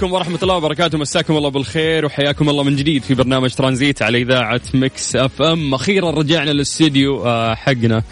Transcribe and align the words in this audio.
عليكم 0.00 0.14
ورحمة 0.14 0.38
الله 0.42 0.56
وبركاته. 0.56 0.98
مساكم 0.98 1.36
الله 1.36 1.48
بالخير 1.48 2.06
وحياكم 2.06 2.48
الله 2.48 2.62
من 2.62 2.76
جديد 2.76 3.02
في 3.02 3.14
برنامج 3.14 3.50
ترانزيت 3.50 4.02
على 4.02 4.22
إذاعة 4.22 4.60
Mix 4.74 5.16
FM. 5.16 5.74
أخيرا 5.74 6.10
رجعنا 6.10 6.50
للاستديو 6.50 7.26
آه، 7.26 7.54
حقنا 7.54 8.02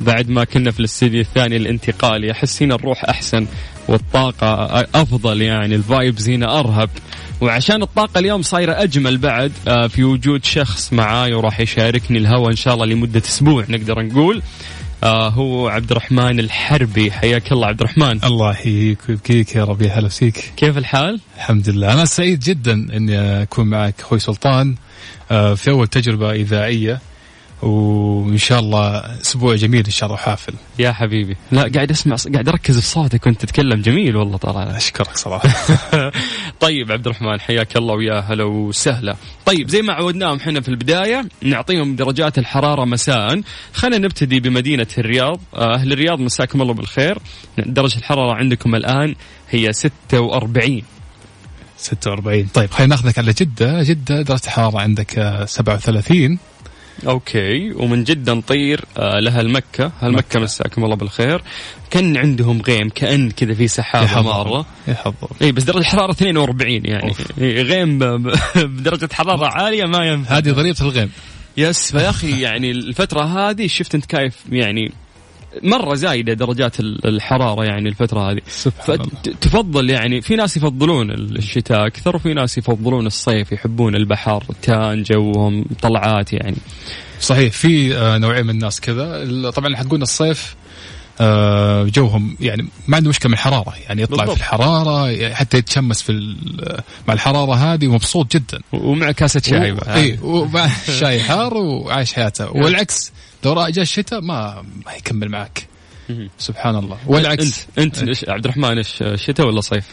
بعد 0.00 0.30
ما 0.30 0.44
كنا 0.44 0.70
في 0.70 0.80
الاستديو 0.80 1.20
الثاني 1.20 1.56
الانتقالي 1.56 2.30
أحس 2.30 2.62
هنا 2.62 2.74
الروح 2.74 3.04
أحسن 3.04 3.46
والطاقة 3.88 4.64
أفضل 4.94 5.42
يعني 5.42 5.74
ال 5.74 5.83
vibes 5.83 6.30
هنا 6.30 6.60
أرهب. 6.60 6.90
وعشان 7.40 7.82
الطاقة 7.82 8.18
اليوم 8.18 8.42
صايرة 8.42 8.82
أجمل 8.82 9.18
بعد 9.18 9.52
آه، 9.68 9.86
في 9.86 10.04
وجود 10.04 10.44
شخص 10.44 10.92
معاي 10.92 11.34
وراح 11.34 11.60
يشاركني 11.60 12.18
الهوى 12.18 12.50
إن 12.50 12.56
شاء 12.56 12.74
الله 12.74 12.86
لمدة 12.86 13.22
أسبوع 13.24 13.64
نقدر 13.68 14.02
نقول. 14.02 14.42
آه 15.04 15.28
هو 15.28 15.68
عبد 15.68 15.90
الرحمن 15.90 16.40
الحربي. 16.40 17.12
حياك 17.12 17.52
الله 17.52 17.66
عبد 17.66 17.80
الرحمن 17.80 18.24
الله 18.24 18.50
يحييك 18.50 18.98
ويبقيك 19.08 19.54
يا 19.54 19.64
ربي 19.64 19.88
هلا 19.88 20.08
فيك. 20.08 20.52
كيف 20.56 20.78
الحال؟ 20.78 21.20
الحمد 21.36 21.68
لله. 21.68 21.92
أنا 21.92 22.04
سعيد 22.04 22.40
جدا 22.40 22.72
إني 22.72 23.42
أكون 23.42 23.66
معك 23.66 23.94
أخوي 24.00 24.18
سلطان 24.18 24.74
آه، 25.30 25.54
في 25.54 25.70
أول 25.70 25.86
تجربة 25.88 26.32
إذاعية. 26.32 27.00
وإن 27.62 28.38
شاء 28.38 28.60
الله 28.60 29.20
أسبوع 29.20 29.54
جميل 29.54 29.84
إن 29.84 29.90
شاء 29.90 30.06
الله 30.06 30.18
حافل 30.18 30.52
يا 30.78 30.92
حبيبي. 30.92 31.36
لا 31.52 31.70
قاعد 31.74 31.90
أسمع 31.90 32.16
قاعد 32.32 32.48
أركز 32.48 32.80
في 32.80 32.86
صوتك 32.86 33.26
وأنت 33.26 33.40
تتكلم. 33.42 33.82
جميل 33.82 34.16
والله 34.16 34.36
طلع 34.36 34.62
أشكرك 34.76 35.16
صراحة. 35.16 35.48
طيب 36.60 36.92
عبد 36.92 37.06
الرحمن 37.06 37.40
حياك 37.40 37.76
الله 37.76 37.94
ويا 37.94 38.20
هلا 38.20 38.44
وسهلا. 38.44 39.16
طيب 39.46 39.68
زي 39.68 39.82
ما 39.82 39.92
عودناهم 39.92 40.36
إحنا 40.36 40.60
في 40.60 40.68
البداية 40.68 41.28
نعطيهم 41.42 41.96
درجات 41.96 42.38
الحرارة 42.38 42.84
مساء. 42.84 43.40
خلينا 43.72 43.98
نبتدي 43.98 44.40
بمدينة 44.40 44.86
الرياض. 44.98 45.40
آه، 45.54 45.74
أهل 45.74 45.92
الرياض 45.92 46.20
مساكم 46.20 46.62
الله 46.62 46.74
بالخير. 46.74 47.18
درجة 47.58 47.98
الحرارة 47.98 48.34
عندكم 48.34 48.74
الآن 48.74 49.14
هي 49.50 49.72
46 49.72 50.82
46 51.76 52.46
طيب 52.54 52.70
خلينا 52.70 52.90
ناخذك 52.94 53.18
على 53.18 53.32
جدة. 53.32 53.82
جدة 53.82 54.22
درجة 54.22 54.40
الحرارة 54.44 54.80
عندك 54.80 55.18
آه، 55.18 55.44
37 55.44 56.38
أوكي. 57.06 57.72
ومن 57.72 58.04
جده 58.04 58.34
نطير 58.34 58.84
آه، 58.98 59.20
لها 59.20 59.42
مكة. 59.42 59.92
هل 60.00 60.12
مكة 60.12 60.40
مساكم 60.40 60.84
الله 60.84 60.96
بالخير. 60.96 61.42
كان 61.90 62.16
عندهم 62.16 62.62
غيم 62.62 62.88
كأن 62.88 63.30
كذا 63.30 63.54
في 63.54 63.68
سحابه 63.68 64.22
مره 64.22 64.66
يحضر. 64.88 65.28
اي 65.42 65.52
بس 65.52 65.62
درجة 65.62 65.78
الحراره 65.78 66.10
42 66.10 66.84
يعني. 66.84 67.12
إيه 67.40 67.62
غيم 67.62 67.98
بدرجة 68.56 69.08
حرارة 69.12 69.46
عالية 69.46 69.84
ما 69.84 70.04
ينفع. 70.04 70.36
هذه 70.36 70.50
ضريبه 70.50 70.80
الغيم. 70.80 71.10
يس. 71.56 71.92
فيا 71.92 72.10
أخي 72.10 72.40
يعني 72.40 72.70
الفترة 72.70 73.22
هذه 73.22 73.66
شفت 73.66 73.94
أنت 73.94 74.04
كيف 74.04 74.34
يعني 74.50 74.92
مرة 75.62 75.94
زايدة 75.94 76.32
درجات 76.32 76.80
ال- 76.80 77.06
الحرارة 77.08 77.64
يعني 77.64 77.88
الفترة 77.88 78.30
هذه. 78.30 78.40
فتفضل 78.86 79.90
يعني 79.90 80.20
في 80.20 80.36
ناس 80.36 80.56
يفضلون 80.56 81.10
الشتاء 81.10 81.86
أكثر 81.86 82.16
وفي 82.16 82.34
ناس 82.34 82.58
يفضلون 82.58 83.06
الصيف 83.06 83.52
يحبون 83.52 83.94
البحر 83.96 84.44
تان 84.62 85.02
جوهم 85.02 85.64
طلعات 85.82 86.32
يعني. 86.32 86.56
صحيح 87.20 87.52
في 87.52 87.96
آه، 87.96 88.18
نوعين 88.18 88.44
من 88.46 88.50
الناس 88.50 88.80
كذا. 88.80 89.50
طبعا 89.50 89.76
حقون 89.76 90.02
الصيف 90.02 90.56
آه، 91.20 91.84
جوهم 91.84 92.36
يعني 92.40 92.68
ما 92.88 92.96
عنده 92.96 93.08
مشكلة 93.08 93.28
من 93.28 93.34
الحرارة. 93.34 93.74
يعني 93.88 94.02
يطلع 94.02 94.16
بالضبط. 94.16 94.36
في 94.36 94.40
الحراره 94.42 95.32
حتى 95.34 95.58
يتشمس 95.58 96.02
في 96.02 96.36
مع 97.08 97.14
الحرارة 97.14 97.54
هذه 97.54 97.86
ومبسوط 97.88 98.36
جدا. 98.36 98.58
ومع 98.72 99.12
كاسة 99.12 99.40
شاي. 99.44 99.76
اي 99.88 100.18
ومع 100.22 100.68
شاي 101.00 101.20
حار 101.20 101.54
وعايش 101.54 102.12
حياته. 102.12 102.50
والعكس 102.56 103.12
لو 103.44 103.52
رأى 103.52 103.72
جاء 103.72 103.82
الشتاء 103.82 104.20
ما 104.20 104.64
ما 104.86 104.92
يكمل 104.94 105.28
معك. 105.28 105.66
سبحان 106.38 106.76
الله. 106.76 106.96
والعكس. 107.06 107.66
انت 107.78 107.98
أنت 107.98 108.16
إيش- 108.16 108.28
عبد 108.28 108.44
الرحمن 108.44 108.78
إيش 108.78 109.02
شتاء 109.14 109.46
ولا 109.46 109.60
صيف؟ 109.60 109.84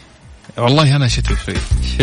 والله 0.58 0.96
أنا 0.96 1.08
شتوي. 1.08 1.36
شوي 1.36 1.54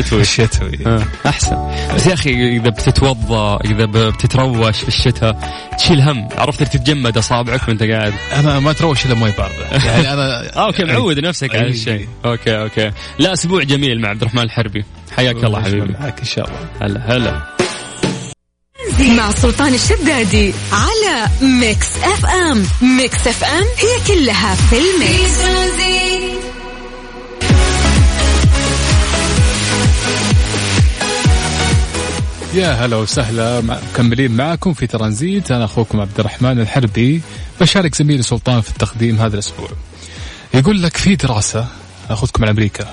شتوي. 0.04 0.26
شتوي. 0.26 0.80
آه، 0.86 1.04
أحسن. 1.26 1.56
بس 1.96 2.08
يا 2.08 2.14
أخي 2.14 2.58
إذا 2.58 2.70
بتتوضا 2.70 3.58
إذا 3.66 3.86
بتتروش 3.86 4.78
في 4.78 4.88
الشتاء 4.88 5.54
تشيل 5.78 6.02
هم. 6.02 6.30
عرفت 6.38 6.64
تتجمد 6.64 7.18
أصابعك 7.18 7.68
وأنت 7.68 7.84
قاعد. 7.84 8.14
أنا 8.34 8.60
ما 8.60 8.74
تروش 8.74 9.06
إلا 9.06 9.14
موية 9.16 9.32
باردة. 9.38 9.86
يعني 9.86 10.14
أنا 10.14 10.24
آه، 10.58 10.66
okay 10.66 10.84
معود 10.84 11.20
نفسك 11.20 11.56
على. 11.56 11.68
هالشيء 11.70 12.08
okay 12.26 12.58
okay. 12.62 12.92
لا 13.20 13.34
أسبوع 13.34 13.64
جميل 13.64 14.02
مع 14.02 14.10
عبد 14.10 14.22
الرحمن 14.22 14.44
الحربي. 14.44 14.86
حياك 15.16 15.36
الله 15.44 15.62
حبيبي. 15.64 15.94
معك 16.00 16.20
إن 16.20 16.26
شاء 16.26 16.48
الله. 16.48 16.68
هلا 16.82 17.16
هلا. 17.18 17.63
مع 19.18 19.32
سلطان 19.32 19.74
الشدادي 19.74 20.54
على 20.72 21.30
Mix 21.42 21.88
FM. 22.04 22.66
Mix 22.82 23.28
FM 23.28 23.64
هي 23.64 24.08
كلها 24.08 24.56
في 24.56 24.76
ال 24.76 24.89
mix. 24.89 25.40
يا 32.54 32.72
هلا 32.72 32.96
وسهلا. 32.96 33.62
مكملين 33.62 34.32
معكم 34.32 34.74
في 34.74 34.88
ترانزيت. 34.88 35.52
أنا 35.52 35.66
أخوكم 35.66 36.02
عبد 36.02 36.20
الرحمن 36.20 36.60
الحربي. 36.60 37.22
بشارك 37.62 37.96
زميلي 37.96 38.24
سلطان 38.24 38.62
في 38.62 38.70
التقديم 38.70 39.22
هذا 39.22 39.34
الأسبوع. 39.34 39.70
يقول 40.54 40.84
لك 40.84 40.98
في 40.98 41.16
دراسة 41.16 41.68
اخذكم 42.10 42.44
على 42.44 42.52
أمريكا 42.52 42.88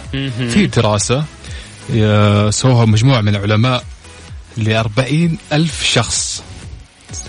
في 0.51 0.67
دراسة 0.67 1.25
سووها 2.51 2.85
مجموعة 2.85 3.21
من 3.21 3.37
العلماء. 3.37 3.85
ل 4.57 4.85
ألف 5.53 5.85
شخص. 5.85 6.43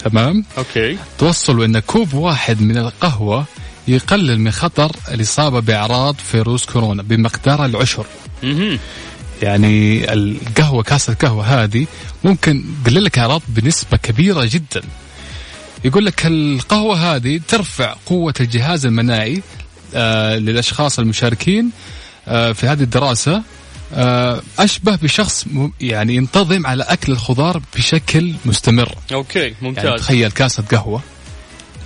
تمام؟ 0.03 0.45
أوكي. 0.57 0.97
توصلوا 1.17 1.65
إن 1.65 1.79
كوب 1.79 2.13
واحد 2.13 2.61
من 2.61 2.77
القهوة 2.77 3.45
يقلل 3.87 4.39
من 4.39 4.51
خطر 4.51 4.95
الإصابة 5.11 5.59
بأعراض 5.59 6.15
فيروس 6.15 6.65
كورونا 6.65 7.03
بمقدار 7.03 7.65
العشر. 7.65 8.05
يعني 9.41 10.13
القهوة 10.13 10.83
كاسة 10.83 11.13
القهوة 11.13 11.63
هذه 11.63 11.87
ممكن 12.23 12.63
تقلل 12.85 13.03
لك 13.03 13.19
أعراض 13.19 13.41
بنسبة 13.47 13.97
كبيرة 13.97 14.45
جدا. 14.45 14.81
يقول 15.85 16.05
لك 16.05 16.25
القهوة 16.25 17.15
هذه 17.15 17.41
ترفع 17.47 17.95
قوة 18.05 18.33
الجهاز 18.39 18.85
المناعي 18.85 19.41
آه 19.95 20.35
للأشخاص 20.37 20.99
المشاركين 20.99 21.69
آه 22.27 22.51
في 22.51 22.67
هذه 22.67 22.83
الدراسة. 22.83 23.43
آه 23.93 24.41
أشبه 24.59 24.95
بشخص 24.95 25.45
يعني 25.81 26.15
ينتظم 26.15 26.67
على 26.67 26.83
أكل 26.83 27.11
الخضار 27.11 27.61
بشكل 27.75 28.33
مستمر. 28.45 28.95
أوكي 29.13 29.39
يعني 29.39 29.55
ممتاز 29.61 29.99
تخيل 30.01 30.31
كاسة 30.31 30.63
قهوة. 30.71 31.01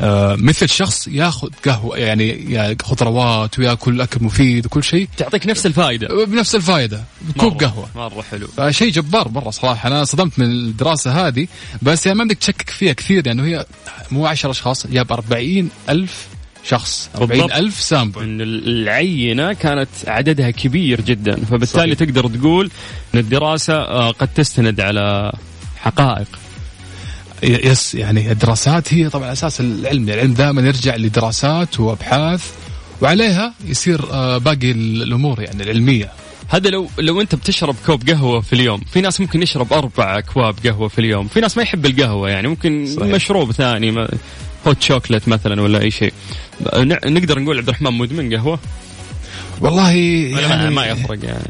آه 0.01 0.35
مثل 0.35 0.69
شخص 0.69 1.07
ياخذ 1.07 1.47
قهوة 1.65 1.97
يعني, 1.97 2.29
يعني 2.29 2.77
خضروات 2.83 3.59
ويأكل 3.59 4.01
أكل 4.01 4.23
مفيد 4.25 4.65
وكل 4.65 4.83
شيء. 4.83 5.07
تعطيك 5.17 5.47
نفس 5.47 5.65
الفائدة. 5.65 6.25
بنفس 6.25 6.55
الفائدة. 6.55 7.03
بكوب 7.21 7.53
مرة- 7.53 7.63
قهوة. 7.65 7.89
مرة 7.95 8.21
حلو. 8.21 8.47
فشيء 8.57 8.91
جبار 8.91 9.29
مرة 9.29 9.49
صراحة. 9.49 9.87
أنا 9.89 10.03
صدمت 10.03 10.39
من 10.39 10.45
الدراسة 10.45 11.27
هذه. 11.27 11.47
بس 11.81 12.05
يعني 12.05 12.17
ما 12.19 12.23
بدك 12.25 12.37
تشكك 12.37 12.69
فيها 12.69 12.93
كثير 12.93 13.25
لأنه 13.25 13.43
هي 13.45 13.65
مو 14.11 14.25
10 14.25 14.51
أشخاص 14.51 14.87
جاب 14.87 15.11
40 15.11 15.69
ألف 15.89 16.27
شخص 16.67 17.09
40 17.15 17.51
ألف 17.51 17.81
sample 17.81 18.21
إن 18.21 18.41
العينة 18.41 19.53
كانت 19.53 19.89
عددها 20.07 20.51
كبير 20.51 21.01
جدا 21.01 21.35
فبالتالي 21.35 21.95
صحيح. 21.95 22.09
تقدر 22.09 22.27
تقول 22.27 22.71
إن 23.13 23.19
الدراسة 23.19 23.73
آه، 23.73 24.11
قد 24.11 24.27
تستند 24.27 24.79
على 24.81 25.31
حقائق. 25.77 26.27
yes 27.43 27.95
يعني 27.95 28.31
الدراسات 28.31 28.93
هي 28.93 29.09
طبعا 29.09 29.31
أساس 29.31 29.61
العلم 29.61 30.09
يعني 30.09 30.21
العلم 30.21 30.33
دائما 30.33 30.61
يرجع 30.61 30.95
لدراسات 30.95 31.79
وأبحاث 31.79 32.51
وعليها 33.01 33.53
يصير 33.65 34.01
آه، 34.11 34.37
باقي 34.37 34.71
الأمور 34.71 35.41
يعني 35.41 35.63
العلمية. 35.63 36.11
هذا 36.49 36.69
لو 36.69 36.89
لو 36.99 37.21
أنت 37.21 37.35
بتشرب 37.35 37.75
كوب 37.85 38.09
قهوة 38.09 38.41
في 38.41 38.53
اليوم 38.53 38.81
في 38.91 39.01
ناس 39.01 39.21
ممكن 39.21 39.41
يشرب 39.41 39.73
أربع 39.73 40.17
أكواب 40.17 40.55
قهوة 40.65 40.87
في 40.87 40.99
اليوم 40.99 41.27
في 41.27 41.39
ناس 41.39 41.57
ما 41.57 41.63
يحب 41.63 41.85
القهوة 41.85 42.29
يعني 42.29 42.47
ممكن 42.47 42.85
صحيح. 42.85 43.13
مشروب 43.15 43.51
ثاني 43.51 43.91
ما 43.91 44.09
hot 44.67 44.81
chocolate 44.81 45.27
مثلا 45.27 45.61
ولا 45.61 45.81
أي 45.81 45.91
شيء. 45.91 46.13
نقدر 47.05 47.39
نقول 47.39 47.57
عبد 47.57 47.67
الرحمن 47.67 47.91
مدمن 47.91 48.35
قهوة؟ 48.35 48.59
والله 49.61 49.91
يعني 49.91 50.69
ما 50.69 50.85
يفرق 50.85 51.19
يعني. 51.25 51.43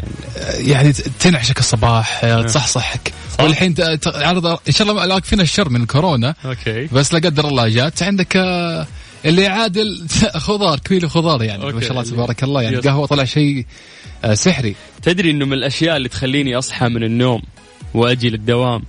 يعني 0.70 0.94
تنعشك 0.94 1.60
الصباح 1.60 2.24
آه، 2.24 2.42
تصحصحك. 2.42 3.14
والحين 3.40 3.74
ت- 3.74 3.82
ت- 3.82 4.08
عرض 4.16 4.46
إن 4.46 4.58
شاء 4.74 4.90
الله 4.90 5.06
لا 5.06 5.20
فينا 5.20 5.44
الشر 5.44 5.70
من 5.70 5.86
كورونا. 5.86 6.36
okay. 6.46 6.86
بس 6.86 7.14
لا 7.14 7.20
قدر 7.20 7.48
الله 7.48 7.68
جات. 7.70 8.04
عندك 8.04 8.38
آه، 8.38 8.88
اللي 9.26 9.42
يعادل 9.42 10.08
خضار 10.48 10.80
كيلو 10.80 11.10
خضار 11.10 11.44
يعني 11.44 11.66
ما. 11.74 11.82
شاء 11.82 11.92
الله 11.92 12.04
تبارك 12.04 12.44
الله. 12.44 12.62
يعني 12.62 12.78
yes. 12.78 12.88
قهوة 12.88 13.06
طلع 13.08 13.24
شيء 13.24 13.66
آه، 14.24 14.34
سحري. 14.34 14.76
تدري 15.02 15.32
إنه 15.32 15.46
من 15.46 15.54
الأشياء 15.54 15.98
اللي 15.98 16.10
تخليني 16.10 16.58
أصحى 16.58 16.90
من 16.90 17.04
النوم 17.04 17.42
وأجي 17.94 18.30
للدوام 18.30 18.84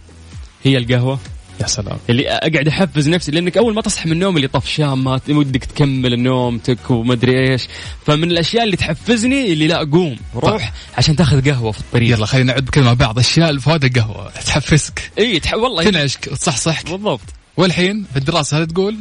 هي 0.65 0.79
القهوة؟ 0.79 1.19
يا 1.61 1.67
سلام. 1.67 1.97
اللي 2.11 2.29
أقعد 2.29 2.69
أحفز 2.69 3.09
نفسي 3.09 3.33
لأنك 3.33 3.57
أول 3.57 3.75
ما 3.75 3.83
تصحى 3.83 4.07
من 4.07 4.13
النوم 4.13 4.37
اللي 4.37 4.49
طفشان 4.49 4.93
ما 4.93 5.21
ودك 5.29 5.65
تكمل 5.65 6.21
نومتك 6.23 6.91
ومدري 6.91 7.53
إيش. 7.53 7.63
فمن 8.07 8.31
الأشياء 8.31 8.65
اللي 8.65 8.77
تحفزني 8.77 9.53
اللي 9.53 9.67
لا 9.67 9.79
قوم 9.79 10.17
روح 10.35 10.73
عشان 10.99 11.17
تاخذ 11.17 11.51
قهوة 11.51 11.73
في 11.73 11.81
الطريق. 11.81 12.17
يلا 12.17 12.27
خلينا 12.27 12.53
نعد 12.53 12.65
بكلمة 12.65 12.87
مع 12.87 12.93
بعض. 12.93 13.19
أشياء 13.19 13.59
فوائد 13.59 13.85
القهوة 13.85 14.31
تحفزك. 14.31 15.11
إي 15.19 15.41
تح... 15.41 15.55
والله. 15.55 15.85
تنعشك 15.85 16.29
وتصحصحك 16.33 16.91
بالضبط. 16.91 17.21
والحين 17.57 18.07
في 18.13 18.19
الدراسة 18.19 18.59
هذه 18.59 18.65
تقول 18.65 18.97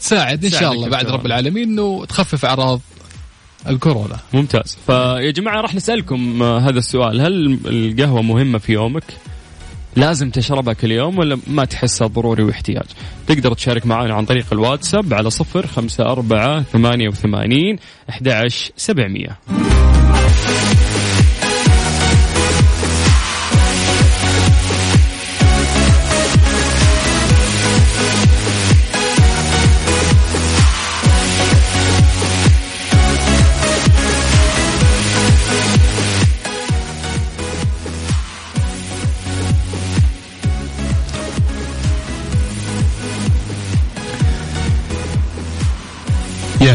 تساعد 0.00 0.44
إن 0.44 0.50
شاء 0.50 0.72
الله 0.72 0.88
بعد 0.88 1.06
رب. 1.06 1.26
العالمين 1.26 1.68
إنه 1.68 2.04
تخفف 2.04 2.44
أعراض 2.44 2.80
الكورونا. 3.68 4.16
ممتاز. 4.32 4.76
فيا 4.86 5.30
جماعة 5.30 5.60
راح 5.60 5.74
نسألكم 5.74 6.42
آه، 6.42 6.58
هذا 6.58 6.78
السؤال. 6.78 7.20
هل 7.20 7.58
القهوة 7.66 8.22
مهمة 8.22 8.58
في 8.58 8.72
يومك؟ 8.72 9.04
لازم 9.96 10.30
تشربها 10.30 10.74
كل 10.74 10.92
يوم 10.92 11.18
ولا 11.18 11.38
ما 11.46 11.64
تحسها 11.64 12.08
ضروري 12.08 12.42
واحتياج؟ 12.42 12.86
تقدر 13.26 13.54
تشارك 13.54 13.86
معنا 13.86 14.14
عن 14.14 14.24
طريق 14.24 14.46
الواتساب 14.52 15.14
على 15.14 15.30
صفر 15.30 15.66
خمسة 15.66 16.04
أربعة 16.04 16.62
ثمانية 16.62 17.08
وثمانين 17.08 17.78
أحد 18.10 18.28
سبعمية. 18.76 19.38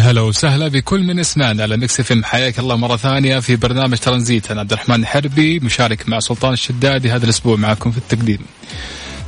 هلا 0.10 0.22
وسهلا 0.22 0.68
بكل 0.68 1.04
من 1.04 1.20
يسمعنا 1.20 1.64
على 1.64 1.78
Mix 1.78 2.00
FM 2.00 2.24
حياك 2.24 2.60
الله 2.60 2.76
مرة 2.76 2.98
ثانية 2.98 3.40
في 3.40 3.56
برنامج 3.56 3.98
ترانزيت 3.98 4.52
أنا 4.52 4.60
عبد 4.60 4.74
الرحمن 4.74 5.06
حربي 5.06 5.60
مشارك 5.60 6.10
مع 6.10 6.20
سلطان 6.20 6.54
الشدادي 6.54 7.12
هذا 7.12 7.26
الأسبوع 7.26 7.56
معكم 7.56 7.92
في 7.92 7.98
التقديم. 7.98 8.40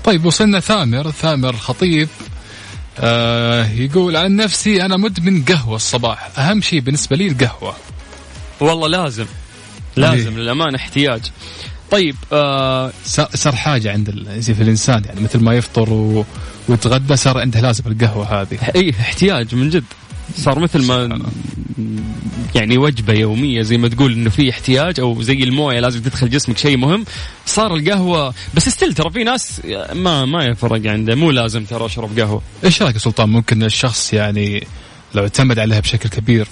طيب 0.03 0.25
وصلنا 0.25 0.59
ثامر 0.59 1.11
ثامر 1.11 1.55
خطيب 1.55 2.07
آه 2.99 3.67
يقول 3.67 4.15
عن 4.17 4.35
نفسي 4.35 4.85
أنا 4.85 4.97
مدمن 4.97 5.43
قهوة 5.43 5.75
الصباح 5.75 6.39
أهم 6.39 6.61
شيء 6.61 6.79
بالنسبة 6.79 7.15
لي 7.15 7.27
القهوة. 7.27 7.75
والله 8.59 8.87
لازم 8.87 9.25
لازم 9.95 10.37
للامانه 10.37 10.77
احتياج. 10.77 11.21
طيب 11.91 12.15
آه 12.33 12.91
صار 13.33 13.55
حاجة 13.55 13.91
عند 13.91 14.09
في 14.41 14.61
الإنسان 14.63 15.03
يعني 15.05 15.21
مثل 15.21 15.39
ما 15.39 15.53
يفطر 15.53 15.93
و... 15.93 16.25
ويتغدى 16.69 17.15
صار 17.15 17.37
عنده 17.37 17.59
لازم 17.61 17.83
القهوة 17.87 18.41
هذه. 18.41 18.57
اي 18.75 18.89
احتياج 18.89 19.55
من 19.55 19.69
جد. 19.69 19.83
صار 20.35 20.59
مثل 20.59 20.85
ما 20.85 21.19
يعني 22.55 22.77
وجبة 22.77 23.13
يومية 23.13 23.61
زي 23.61 23.77
ما 23.77 23.87
تقول 23.87 24.13
إنه 24.13 24.29
في 24.29 24.49
احتياج 24.49 24.99
أو 24.99 25.21
زي 25.21 25.33
الموية 25.43 25.79
لازم 25.79 26.01
تدخل 26.01 26.29
جسمك 26.29 26.57
شيء 26.57 26.77
مهم. 26.77 27.05
صار 27.45 27.75
القهوة 27.75 28.33
بس 28.53 28.69
ستيل 28.69 28.93
ترى 28.93 29.11
في 29.11 29.23
ناس 29.23 29.61
ما 29.93 30.25
ما 30.25 30.45
يفرق 30.45 30.87
عنده 30.87 31.15
مو 31.15 31.31
لازم 31.31 31.65
ترى 31.65 31.85
أشرب 31.85 32.19
قهوة. 32.19 32.41
إيش 32.63 32.81
رأيك 32.81 32.97
سلطان؟ 32.97 33.29
ممكن 33.29 33.63
الشخص 33.63 34.13
يعني 34.13 34.67
لو 35.15 35.23
اعتمد 35.23 35.59
عليها 35.59 35.79
بشكل 35.79 36.09
كبير 36.09 36.47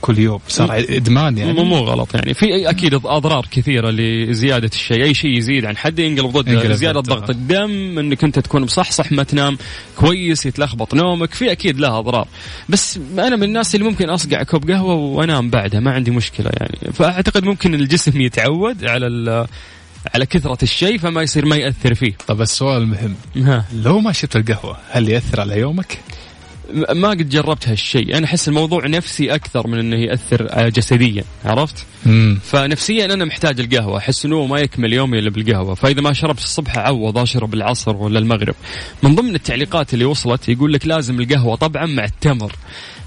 كل 0.00 0.18
يوم. 0.18 0.40
صار 0.48 0.84
إدمان 0.88 1.38
يعني. 1.38 1.52
مو 1.52 1.64
مو 1.64 1.76
غلط 1.76 2.14
يعني. 2.14 2.34
في 2.34 2.70
أكيد 2.70 2.94
أضرار 2.94 3.46
كثيرة 3.50 3.90
لزيادة 3.90 4.70
الشيء. 4.74 5.02
أي 5.02 5.14
شيء 5.14 5.30
يزيد 5.38 5.64
عن 5.64 5.76
حده 5.76 6.02
ينقلب 6.02 6.36
ضد 6.36 6.72
زيادة 6.72 7.00
ضغط 7.00 7.30
الدم 7.30 7.98
إنك 7.98 8.24
أنت 8.24 8.38
تكون 8.38 8.62
مصحصح 8.62 9.12
ما 9.12 9.22
تنام 9.22 9.58
كويس 9.96 10.46
يتلخبط 10.46 10.94
نومك. 10.94 11.34
في 11.34 11.52
أكيد 11.52 11.80
لها 11.80 11.98
أضرار. 11.98 12.28
بس 12.68 12.98
أنا 13.18 13.36
من 13.36 13.42
الناس 13.42 13.74
اللي 13.74 13.86
ممكن 13.86 14.10
أصقع 14.10 14.42
كوب 14.42 14.70
قهوة 14.70 14.94
وأنام 14.94 15.50
بعدها. 15.50 15.80
ما 15.80 15.90
عندي 15.90 16.10
مشكلة 16.10 16.50
يعني. 16.60 16.92
فأعتقد 16.92 17.44
ممكن 17.44 17.74
الجسم 17.74 18.20
يتعود 18.20 18.84
على 18.84 19.46
على 20.14 20.26
كثرة 20.26 20.58
الشيء 20.62 20.98
فما 20.98 21.22
يصير 21.22 21.46
ما 21.46 21.56
يأثر 21.56 21.94
فيه. 21.94 22.12
طب 22.26 22.40
السؤال 22.40 22.82
المهم. 22.82 23.14
لو 23.72 24.00
ما 24.00 24.12
شربت 24.12 24.36
القهوة 24.36 24.76
هل 24.90 25.08
يأثر 25.08 25.40
على 25.40 25.58
يومك؟ 25.58 25.98
ما 26.74 27.10
قد 27.10 27.28
جربت 27.28 27.68
هالشيء. 27.68 28.18
أنا 28.18 28.26
أحس 28.26 28.48
الموضوع 28.48 28.86
نفسي 28.86 29.34
أكثر 29.34 29.66
من 29.66 29.78
إنه 29.78 29.96
يأثر 29.96 30.68
جسديا 30.68 31.24
عرفت؟ 31.44 31.86
مم. 32.06 32.38
فنفسيا 32.44 33.04
أنا 33.04 33.24
محتاج 33.24 33.60
القهوة. 33.60 33.98
أحس 33.98 34.24
إنه 34.24 34.46
ما 34.46 34.58
يكمل 34.58 34.92
يومي 34.92 35.18
إلا 35.18 35.30
بالقهوة. 35.30 35.74
فإذا 35.74 36.00
ما 36.00 36.12
شربت 36.12 36.38
الصبح 36.38 36.78
أعوض 36.78 37.18
أشرب 37.18 37.54
العصر 37.54 37.96
ولا 37.96 38.18
المغرب. 38.18 38.54
من 39.02 39.14
ضمن 39.14 39.34
التعليقات 39.34 39.94
اللي 39.94 40.04
وصلت 40.04 40.48
يقول 40.48 40.72
لك 40.72 40.86
لازم 40.86 41.20
القهوة 41.20 41.56
طبعا 41.56 41.86
مع 41.86 42.04
التمر. 42.04 42.52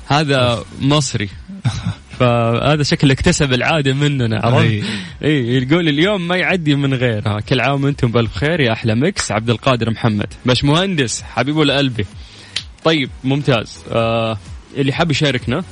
هذا 0.08 0.64
مصري. 0.82 1.30
فهذا 2.20 2.84
شكله 2.84 3.14
اكتسب 3.14 3.54
العادة 3.54 3.94
مننا 3.94 4.40
عرفت؟ 4.44 4.84
إي. 5.24 5.58
يقول 5.58 5.88
اليوم 5.88 6.28
ما 6.28 6.36
يعدي 6.36 6.76
من 6.76 6.94
غيرها. 6.94 7.40
كل 7.40 7.62
عام 7.62 7.84
وأنتم 7.84 8.12
بالف 8.12 8.36
خير 8.36 8.60
يا 8.60 8.74
أحلى 8.74 8.96
مكس 8.96 9.32
عبد 9.32 9.50
القادر 9.50 9.90
محمد. 9.90 10.34
باش 10.46 10.64
مهندس 10.64 11.22
حبيبه 11.22 11.66
لقلبي 11.66 12.06
طيب 12.84 13.10
ممتاز. 13.24 13.78
آه 13.92 14.38
اللي 14.78 14.94
حاب 14.94 15.12
يشاركنا؟ 15.12 15.64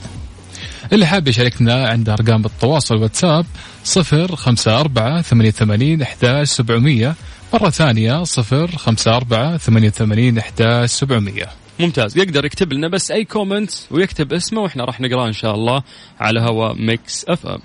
اللي 0.94 1.06
حاب 1.06 1.28
يشاركنا 1.28 1.88
عنده 1.88 2.14
أرقام 2.14 2.46
التواصل 2.46 2.96
واتساب 2.96 3.46
صفر 3.84 4.36
خمسة 4.36 4.80
أربعة 4.80 5.22
ثمانية 5.22 5.52
ثمانين 5.52 6.02
إحداش 6.02 6.50
سبعمية. 6.50 7.16
مرة 7.54 7.70
ثانية 7.70 8.24
صفر 8.24 8.78
خمسة 8.78 9.16
أربعة 9.16 9.58
ثمانية 9.58 9.90
ثمانين 9.90 10.38
إحداش 10.38 10.90
سبعمية. 10.90 11.50
ممتاز. 11.80 12.18
يقدر 12.18 12.46
يكتب 12.46 12.74
لنا 12.74 12.88
بس 12.88 13.12
أي 13.12 13.26
comment 13.26 13.72
ويكتب 13.92 14.34
اسمه 14.34 14.62
وإحنا 14.62 14.86
راح 14.86 15.02
نقرأه 15.02 15.28
إن 15.28 15.34
شاء 15.34 15.56
الله 15.56 15.84
على 16.20 16.40
هوا 16.40 16.74
Mix 16.74 17.26
FM 17.28 17.60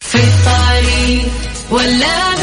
في 0.00 0.18
الطريق 0.18 1.28
ولا 1.70 2.35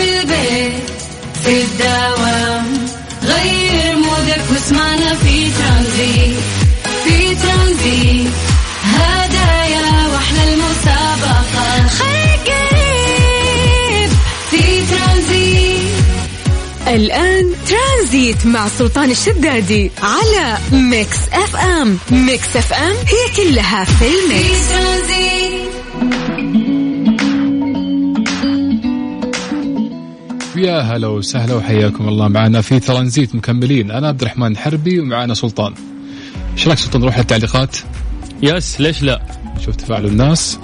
الآن 16.93 17.53
ترانزيت 17.67 18.45
مع 18.45 18.67
سلطان 18.67 19.11
الشدادي 19.11 19.91
على 20.01 20.57
Mix 20.71 21.17
FM. 21.33 21.97
Mix 22.11 22.57
FM 22.57 22.95
هي 22.95 23.35
كلها 23.35 23.83
في 23.83 24.05
ال 24.05 24.19
mix. 24.19 24.73
يا 30.55 30.79
هلا 30.81 31.07
وسهلا 31.07 31.55
وحياكم 31.55 32.07
الله. 32.07 32.27
معنا 32.27 32.61
في 32.61 32.79
ترانزيت 32.79 33.35
مكملين. 33.35 33.91
أنا 33.91 34.07
عبد 34.07 34.21
الرحمن 34.21 34.51
الحربي 34.51 34.99
ومعنا 34.99 35.33
سلطان. 35.33 35.73
إيش 36.53 36.67
رأيك 36.67 36.79
سلطان 36.79 37.01
نروح 37.01 37.17
للتعليقات؟ 37.17 37.77
yes 38.41 38.81
ليش 38.81 39.03
لا؟ 39.03 39.21
شوف 39.65 39.75
تفاعل 39.75 40.05
الناس. 40.05 40.59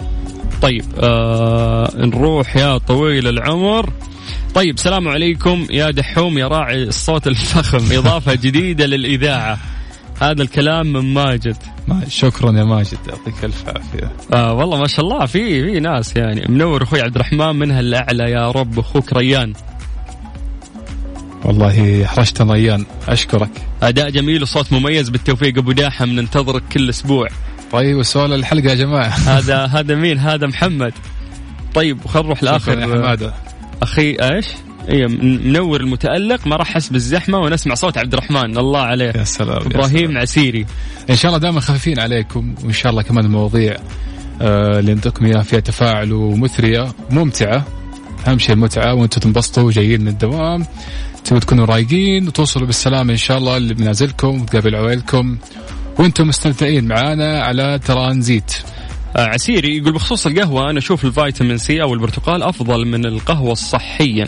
طيب 0.62 0.86
آه 1.00 1.92
نروح 1.96 2.56
يا 2.56 2.78
طويل 2.78 3.28
العمر. 3.28 3.90
طيب 4.56 4.80
سلام 4.80 5.08
عليكم. 5.08 5.68
يا 5.70 5.92
دحوم 5.92 6.38
يا 6.38 6.48
راعي 6.48 6.84
الصوت 6.84 7.28
الفخم. 7.28 7.92
إضافة 7.98 8.34
جديدة 8.34 8.86
للإذاعة. 8.86 9.58
هذا 10.22 10.42
الكلام 10.42 10.94
من 10.94 11.14
ماجد. 11.14 11.58
ما 11.88 12.02
شكرا 12.10 12.52
يا 12.52 12.64
ماجد 12.64 12.98
يعطيك 13.08 13.46
ألف 13.46 13.64
عافية. 13.68 14.12
آه 14.34 14.54
والله 14.54 14.78
ما 14.78 14.88
شاء 14.88 15.06
الله 15.06 15.26
في 15.26 15.72
في 15.74 15.80
ناس 15.80 16.16
يعني. 16.16 16.46
منور 16.50 16.84
أخوي 16.84 17.02
عبد 17.02 17.16
الرحمن 17.16 17.56
منها 17.56 17.80
الاعلى 17.80 18.32
يا 18.32 18.52
رب. 18.52 18.80
أخوك 18.80 19.14
ريان. 19.14 19.54
والله 21.46 22.06
حرجتنا 22.06 22.54
ريان 22.54 22.86
أشكرك. 23.08 23.52
أداء 23.84 24.10
جميل 24.10 24.44
وصوت 24.44 24.74
مميز. 24.74 25.10
بالتوفيق 25.10 25.58
أبو 25.58 25.72
داحم 25.72 26.10
ننتظرك 26.10 26.64
كل 26.72 26.90
أسبوع. 26.90 27.28
طيب 27.72 27.98
وسؤال 27.98 28.34
الحلقة 28.34 28.70
يا 28.70 28.76
جماعة. 28.76 29.08
هذا 29.08 29.66
هذا 29.66 29.96
مين؟ 29.96 30.18
هذا 30.20 30.48
محمد. 30.48 30.94
طيب 31.76 32.08
خل 32.08 32.24
نروح 32.24 32.44
لآخر. 32.44 32.82
حمادة. 32.82 33.34
أخي 33.82 34.18
إيش؟ 34.22 34.46
اي 34.90 35.08
منور 35.08 35.82
المتألق 35.82 36.48
ما 36.48 36.56
راح 36.56 36.72
أحس 36.72 36.90
بالزحمة 36.90 37.38
ونسمع 37.38 37.76
صوت 37.76 37.98
عبد 37.98 38.14
الرحمن. 38.14 38.58
الله 38.58 38.80
عليه 38.80 39.14
يا 39.16 39.24
سلام 39.24 39.62
يا 39.62 39.68
إبراهيم 39.68 40.08
سلام. 40.08 40.18
عسيري. 40.18 40.66
إن 41.10 41.16
شاء 41.16 41.30
الله 41.30 41.40
دائما 41.40 41.60
خفيفين 41.60 42.00
عليكم 42.00 42.56
وإن 42.64 42.74
شاء 42.74 42.92
الله 42.92 43.02
كمان 43.02 43.26
المواضيع 43.26 43.76
آه، 44.42 44.80
اللي 44.80 44.94
نعطيكم 44.94 45.26
إياها 45.26 45.42
فيها 45.42 45.60
تفاعل 45.60 46.14
ومثرية 46.14 46.88
ممتعة. 47.12 47.66
أهم 48.28 48.40
شيء 48.40 48.56
المتعة 48.56 48.94
وإنتم 48.94 49.22
تنبسطوا 49.22 49.72
جايين 49.72 50.02
من 50.02 50.08
الدوام. 50.08 50.66
تبغوا 51.26 51.40
تكونوا 51.40 51.66
رايقين 51.66 52.28
وتوصلوا 52.28 52.68
بالسلامة 52.68 53.12
إن 53.12 53.18
شاء 53.18 53.38
الله 53.38 53.58
لمنازلكم 53.58 54.42
وتقابل 54.42 54.76
عوائلكم. 54.76 55.38
وإنتم 56.00 56.28
مستمتعين 56.28 56.88
معانا 56.88 57.42
على 57.44 57.80
ترانزيت. 57.86 58.52
آه، 58.52 58.79
عسيري 59.16 59.78
يقول 59.78 59.94
بخصوص 59.94 60.26
القهوة 60.26 60.70
أنا 60.70 60.80
أشوف 60.80 61.06
الفيتامين 61.06 61.58
سي 61.58 61.82
أو 61.82 61.94
البرتقال 61.94 62.44
أفضل 62.44 62.88
من 62.88 63.06
القهوة 63.06 63.54
صحيا. 63.54 64.28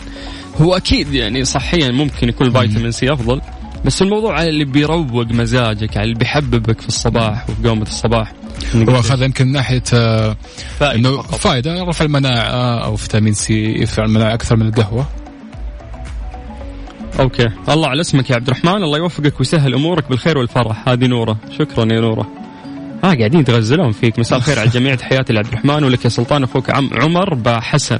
هو 0.60 0.76
أكيد 0.76 1.14
يعني 1.14 1.44
صحيا 1.44 1.90
ممكن 1.90 2.28
يكون 2.28 2.46
الفيتامين 2.46 2.90
سي 2.90 3.12
أفضل 3.12 3.40
بس 3.84 4.02
الموضوع 4.02 4.38
على 4.38 4.48
اللي 4.48 4.64
بيروق 4.64 5.26
مزاجك 5.26 5.96
على 5.96 6.04
اللي 6.04 6.14
بيحببك 6.14 6.80
في 6.80 6.88
الصباح 6.88 7.50
وفي 7.50 7.68
قومة 7.68 7.82
الصباح. 7.82 8.32
هو 8.74 8.98
اخذ 8.98 9.22
يمكن 9.22 9.46
من 9.46 9.52
ناحية 9.52 9.82
آه، 9.94 10.36
فائدة 10.78 11.10
إنه. 11.10 11.22
فائدة 11.22 11.84
رفع 11.84 12.04
المناعة 12.04 12.84
أو 12.84 12.96
فيتامين 12.96 13.34
سي 13.34 13.54
يرفع 13.54 14.04
المناعة 14.04 14.34
أكثر 14.34 14.56
من 14.56 14.68
القهوة. 14.68 15.06
okay. 17.20 17.48
الله 17.68 17.88
على 17.88 18.00
اسمك 18.00 18.30
يا 18.30 18.34
عبد 18.34 18.48
الرحمن 18.48 18.82
الله 18.82 18.98
يوفقك 18.98 19.40
ويسهل 19.40 19.74
أمورك 19.74 20.08
بالخير 20.08 20.38
والفرح. 20.38 20.88
هذه 20.88 21.06
نورة. 21.06 21.36
شكرا 21.58 21.92
يا 21.92 22.00
نورة. 22.00 22.41
آه 23.04 23.14
قاعدين 23.14 23.40
يتغزلون 23.40 23.92
فيك. 23.92 24.18
مساء 24.18 24.38
الخير 24.38 24.58
على 24.58 24.66
الجميع. 24.66 24.94
تحياتي 24.94 25.32
لعبد 25.32 25.46
الرحمن 25.46 25.84
ولك 25.84 26.04
يا 26.04 26.10
سلطان 26.10 26.42
أخوك 26.42 26.70
عم 26.70 26.90
عمر 26.94 27.34
بحسن 27.34 27.98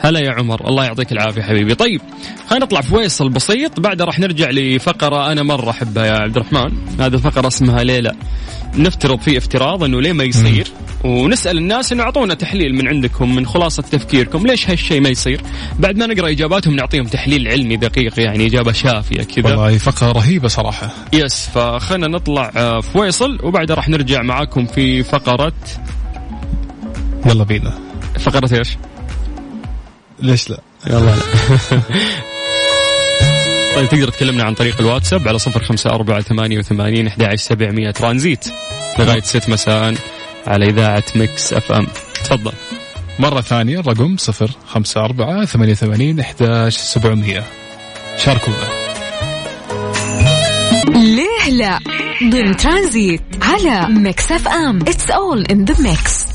هلا 0.00 0.20
يا 0.20 0.30
عمر. 0.30 0.68
الله 0.68 0.84
يعطيك 0.84 1.12
العافية 1.12 1.42
حبيبي. 1.42 1.74
طيب 1.74 2.00
خلينا 2.48 2.64
نطلع 2.64 2.80
فويصل 2.80 3.28
بسيط. 3.28 3.80
بعدها 3.80 4.06
راح 4.06 4.18
نرجع 4.18 4.50
لفقرة 4.50 5.32
أنا 5.32 5.42
مرة 5.42 5.70
أحبها 5.70 6.06
يا 6.06 6.12
عبد 6.12 6.36
الرحمن. 6.36 6.72
هذه 7.00 7.14
الفقرة 7.14 7.46
اسمها 7.46 7.84
ليلى. 7.84 8.12
نفترض 8.78 9.20
في 9.20 9.38
افتراض 9.38 9.84
إنه 9.84 10.00
ليه 10.00 10.12
ما 10.12 10.24
يصير؟ 10.24 10.68
ونسأل 11.04 11.58
الناس 11.58 11.92
إنه 11.92 12.02
أعطونا 12.02 12.34
تحليل 12.34 12.74
من 12.74 12.88
عندكم 12.88 13.34
من 13.34 13.46
خلاصة 13.46 13.82
تفكيركم 13.82 14.46
ليش 14.46 14.70
هالشيء 14.70 15.00
ما 15.00 15.08
يصير؟ 15.08 15.40
بعد 15.78 15.96
ما 15.96 16.06
نقرأ 16.06 16.30
إجاباتهم 16.30 16.76
نعطيهم 16.76 17.06
تحليل 17.06 17.48
علمي 17.48 17.76
دقيق 17.76 18.20
يعني 18.20 18.46
إجابة 18.46 18.72
شافية 18.72 19.22
كذا. 19.22 19.50
والله 19.50 19.78
فقرة 19.78 20.12
رهيبة 20.12 20.48
صراحة. 20.48 20.90
yes 21.12 21.48
فخلنا 21.54 22.08
نطلع 22.08 22.52
آه، 22.56 22.80
فويصل 22.80 23.38
وبعدها 23.42 23.76
راح 23.76 23.88
نرجع 23.88 24.22
معاكم 24.22 24.66
في 24.66 25.02
فقره 25.02 25.52
يلا 27.26 27.44
بينا. 27.44 27.78
فقرة 28.18 28.58
إيش؟ 28.58 28.76
ليش 30.22 30.50
لا؟ 30.50 30.58
يلا. 30.86 31.00
لا 31.00 31.14
طيب 33.76 33.88
تقدر 33.88 34.08
تكلمنا 34.08 34.44
عن 34.44 34.54
طريق 34.54 34.80
الواتساب 34.80 35.28
على 35.28 35.38
صفر 35.38 35.64
خمسة 35.64 35.90
أربعة 35.90 36.20
ثمانية 36.20 36.58
وثمانين 36.58 37.06
أحد 37.06 37.34
سبعمية 37.34 37.90
ترانزيت 37.90 38.44
لغاية 38.98 39.20
ست 39.20 39.48
مساء 39.48 39.94
على 40.46 40.66
إذاعة 40.66 41.04
Mix 41.16 41.52
FM. 41.52 41.86
تفضل. 42.24 42.52
مرة 43.18 43.40
ثانية 43.40 43.80
الرقم 43.80 44.16
صفر 44.16 44.50
خمسة 44.66 45.00
أربعة 45.04 45.44
ثمانية 45.44 45.72
وثمانين 45.72 46.20
إحداش 46.20 46.76
سبعمية. 46.76 47.44
شاركونا. 48.16 48.68
ليه 50.88 51.50
لا؟ 51.50 51.78
ضمن 52.22 52.56
ترانزيت 52.56 53.22
على 53.42 53.88
Mix 53.94 54.32
FM. 54.32 54.78
it's 54.80 55.10
all 55.10 55.44
in 55.46 55.64
the 55.64 55.80
mix 55.82 56.33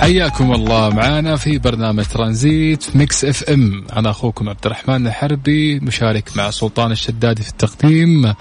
حياكم 0.00 0.52
الله 0.52 0.90
معنا 0.90 1.36
في 1.36 1.58
برنامج 1.58 2.04
ترانزيت 2.04 2.82
في 2.82 2.98
Mix 2.98 3.24
FM. 3.24 3.84
أنا 3.96 4.10
أخوكم 4.10 4.48
عبد 4.48 4.66
الرحمن 4.66 5.06
الحربي 5.06 5.80
مشارك 5.80 6.36
مع 6.36 6.50
سلطان 6.50 6.92
الشدادي 6.92 7.42
في 7.42 7.48
التقديم. 7.48 8.34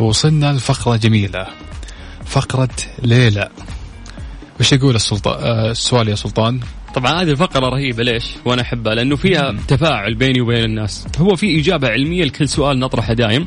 وصلنا 0.00 0.52
لفقرة 0.52 0.96
جميلة 0.96 1.46
فقرة 2.24 2.68
ليلى. 3.02 3.48
وش 4.60 4.72
يقول 4.72 4.94
السلطان؟ 4.94 5.42
آه 5.42 5.70
السؤال 5.70 6.08
يا 6.08 6.14
سلطان. 6.14 6.60
طبعا 6.96 7.22
هذه 7.22 7.30
الفقرة 7.30 7.68
رهيبة 7.68 8.02
ليش؟ 8.02 8.24
وأنا 8.44 8.62
أحبها 8.62 8.94
لأنه 8.94 9.16
فيها 9.16 9.56
تفاعل 9.68 10.14
بيني 10.14 10.40
وبين 10.40 10.64
الناس. 10.64 11.06
هو 11.18 11.36
في 11.36 11.60
إجابة 11.60 11.88
علمية 11.88 12.24
لكل 12.24 12.48
سؤال 12.48 12.78
نطرحه 12.78 13.12
دايم 13.12 13.46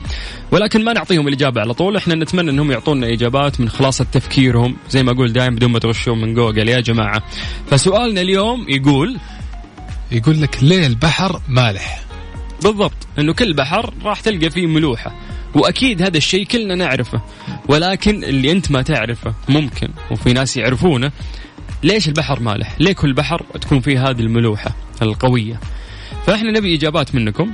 ولكن 0.51 0.83
ما 0.83 0.93
نعطيهم 0.93 1.27
الإجابة 1.27 1.61
على 1.61 1.73
طول. 1.73 1.97
إحنا 1.97 2.15
نتمنى 2.15 2.51
أنهم 2.51 2.71
يعطونا 2.71 3.13
إجابات 3.13 3.61
من 3.61 3.69
خلاصة 3.69 4.05
تفكيرهم 4.11 4.75
زي 4.89 5.03
ما 5.03 5.11
أقول 5.11 5.33
دايم 5.33 5.55
بدون 5.55 5.71
ما 5.71 5.79
تغشون 5.79 6.21
من 6.21 6.33
جوجل 6.33 6.69
يا 6.69 6.79
جماعة. 6.79 7.23
فسؤالنا 7.69 8.21
اليوم 8.21 8.65
يقول 8.69 9.17
يقول 10.11 10.41
لك 10.41 10.63
ليه 10.63 10.87
البحر 10.87 11.41
مالح. 11.47 12.01
بالضبط 12.63 13.07
إنه 13.19 13.33
كل 13.33 13.53
بحر 13.53 13.93
راح 14.03 14.21
تلقى 14.21 14.49
فيه 14.49 14.67
ملوحة. 14.67 15.15
وأكيد 15.55 16.01
هذا 16.01 16.17
الشيء 16.17 16.45
كلنا 16.45 16.75
نعرفه 16.75 17.21
ولكن 17.67 18.23
اللي 18.23 18.51
أنت 18.51 18.71
ما 18.71 18.81
تعرفه 18.81 19.33
ممكن 19.49 19.87
وفي 20.11 20.33
ناس 20.33 20.57
يعرفونه 20.57 21.11
ليش 21.83 22.07
البحر 22.07 22.39
مالح؟ 22.39 22.75
ليه 22.79 22.93
كل 22.93 23.13
بحر 23.13 23.45
تكون 23.61 23.79
فيه 23.79 24.09
هذه 24.09 24.19
الملوحة 24.19 24.75
القوية؟ 25.01 25.59
فاحنا 26.25 26.51
نبي 26.51 26.75
إجابات 26.75 27.15
منكم 27.15 27.51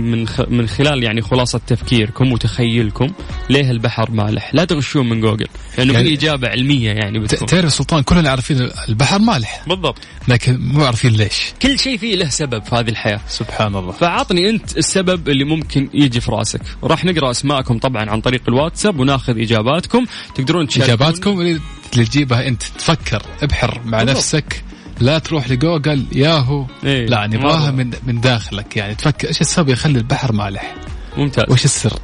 من 0.00 0.28
خ... 0.28 0.40
من 0.48 0.68
خلال 0.68 1.02
يعني 1.02 1.22
خلاصة 1.22 1.60
تفكيركم 1.66 2.32
وتخيلكم 2.32 3.06
ليه 3.50 3.70
البحر 3.70 4.10
مالح؟ 4.10 4.54
لا 4.54 4.64
تغشون 4.64 5.08
من 5.08 5.20
جوجل 5.20 5.46
لأنه 5.78 5.92
يعني- 5.92 6.08
في 6.08 6.14
إجابة 6.14 6.48
علمية 6.48 6.90
يعني 6.92 7.18
بتكون. 7.18 7.48
تعرف 7.48 7.72
سلطان 7.72 8.02
كلنا 8.02 8.30
عارفين 8.30 8.68
البحر 8.88 9.18
مالح. 9.18 9.62
بالضبط. 9.66 9.98
لكن 10.28 10.58
مو 10.60 10.84
عارفين 10.84 11.12
ليش. 11.12 11.42
كل 11.62 11.78
شيء 11.78 11.98
فيه 11.98 12.16
له 12.16 12.28
سبب 12.28 12.62
في 12.64 12.74
هذه 12.74 12.88
الحياة. 12.88 13.20
سبحان 13.28 13.76
الله. 13.76 13.92
فعطني 13.92 14.50
أنت 14.50 14.76
السبب 14.76 15.28
اللي 15.28 15.44
ممكن 15.44 15.88
يجي 15.94 16.20
في 16.20 16.30
رأسك. 16.30 16.60
راح 16.84 17.04
نقرأ 17.04 17.30
أسماءكم 17.30 17.78
طبعا 17.78 18.10
عن 18.10 18.20
طريق 18.20 18.42
الواتساب 18.48 19.00
وناخذ 19.00 19.38
إجاباتكم. 19.40 20.04
تقدرون 20.34 20.66
تشاركون. 20.66 20.94
إجاباتكم 20.94 21.40
اللي 21.40 21.60
اللي 21.92 22.04
تجيبها 22.04 22.48
أنت. 22.48 22.62
تفكر 22.62 23.22
ابحر 23.42 23.80
مع 23.84 23.98
بالضبط. 23.98 24.16
نفسك. 24.16 24.64
لا 25.00 25.18
تروح 25.18 25.50
لجوجل 25.50 26.06
ياهو. 26.12 26.66
إيه، 26.84 27.06
لا 27.06 27.26
نبغاها 27.26 27.70
مرة. 27.70 27.70
من 27.70 27.90
من 28.06 28.20
داخلك. 28.20 28.76
يعني 28.76 28.94
تفكر 28.94 29.28
إيش 29.28 29.40
السبب 29.40 29.68
يخلي 29.68 29.98
البحر 29.98 30.32
مالح؟ 30.32 30.74
ممتاز. 31.16 31.44
وش 31.48 31.64
السر؟ 31.64 31.98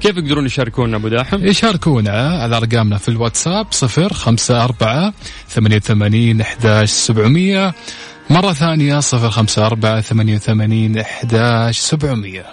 كيف 0.00 0.16
يقدرون 0.16 0.46
يشاركونا 0.46 0.96
أبو 0.96 1.08
داحم؟ 1.08 1.46
يشاركونا 1.46 2.38
على 2.42 2.56
أرقامنا 2.56 2.98
في 2.98 3.08
الواتساب 3.08 3.66
صفر 3.70 4.12
خمسة 4.12 4.64
أربعة 4.64 5.12
ثمانية 5.48 5.76
وثمانين 5.76 6.40
أحداش 6.40 6.90
سبعمية. 6.90 7.74
مرة 8.30 8.52
ثانية 8.52 9.00
صفر 9.00 9.30
خمسة 9.30 9.66
أربعة 9.66 10.00
ثمانية 10.00 10.34
وثمانين 10.34 10.98
أحداش 10.98 11.78
سبعمية. 11.78 12.46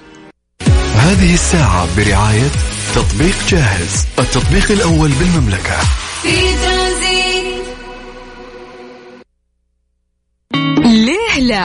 هذه 0.96 1.34
الساعة 1.34 1.88
برعاية 1.98 2.50
تطبيق 2.96 3.36
جاهز 3.50 4.06
التطبيق 4.20 4.72
الأول 4.72 5.12
بالمملكة. 5.12 5.80
في 6.22 6.32
ترانزيت 6.32 7.29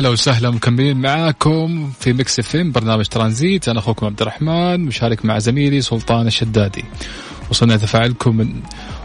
هلا 0.00 0.08
وسهلا 0.08 0.50
مكملين 0.50 1.00
معاكم 1.00 1.92
في 2.00 2.12
Mix 2.12 2.38
FM 2.38 2.72
برنامج 2.72 3.04
ترانزيت. 3.04 3.68
أنا 3.68 3.78
أخوكم 3.78 4.06
عبد 4.06 4.20
الرحمن 4.20 4.80
مشارك 4.80 5.24
مع 5.24 5.38
زميلي 5.38 5.80
سلطان 5.80 6.26
الشدادي. 6.26 6.84
وصلنا 7.50 7.76
تفاعلكم 7.76 8.36
من 8.36 8.62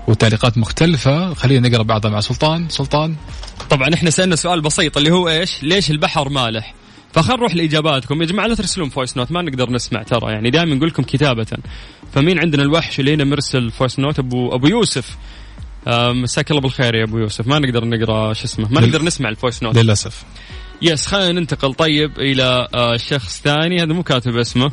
وتعليقات 0.08 0.58
مختلفة. 0.58 1.34
خلينا 1.34 1.70
نقرأ 1.70 1.84
بعضها 1.84 2.12
مع 2.12 2.20
سلطان. 2.20 2.70
سلطان. 2.70 3.16
طبعا 3.70 3.94
إحنا 3.94 4.10
سألنا 4.10 4.36
سؤال 4.36 4.62
بسيط 4.62 4.98
اللي 4.98 5.12
هو 5.12 5.30
إيش؟ 5.30 5.64
ليش 5.64 5.92
البحر 5.92 6.30
مالح؟ 6.30 6.74
فخل 7.14 7.34
نروح 7.34 7.56
لإجاباتكم. 7.56 8.22
يا 8.22 8.28
جماعة 8.28 8.48
لا 8.48 8.56
ترسلون 8.56 8.90
voice 8.90 9.18
note 9.18 9.32
ما 9.32 9.42
نقدر 9.42 9.70
نسمع 9.70 10.04
ترى. 10.04 10.32
يعني 10.32 10.50
دائما 10.50 10.76
نقول 10.76 10.90
لكم 10.90 11.04
كتابة. 11.04 11.48
فمين 12.14 12.40
عندنا 12.40 12.64
الوحش 12.64 13.00
اللي 13.00 13.14
هنا 13.14 13.24
مرسل 13.24 13.72
voice 13.72 14.00
note 14.00 14.20
ابو 14.20 14.56
أبو 14.56 14.68
يوسف. 14.68 15.18
مساك 15.88 16.52
الله 16.52 16.62
بالخير 16.62 16.96
يا 16.96 17.04
أبو 17.04 17.18
يوسف. 17.18 17.48
ما 17.48 17.60
نقدر 17.60 17.86
نقرأ 17.86 18.34
شو 18.34 18.46
اسمه 18.46 18.68
ما 18.72 18.82
نقدر 18.82 19.02
نسمع 19.02 19.30
ال 19.30 19.35
voice 19.35 19.64
note 19.64 19.76
للأسف. 19.76 20.24
yes 20.82 21.08
خلينا 21.08 21.40
ننتقل 21.40 21.74
طيب 21.74 22.20
إلى 22.20 22.68
آه، 22.74 22.98
شخص 22.98 23.42
ثاني. 23.42 23.84
هذا 23.84 23.94
مو 23.94 24.04
كاتب 24.04 24.38
اسمه. 24.38 24.72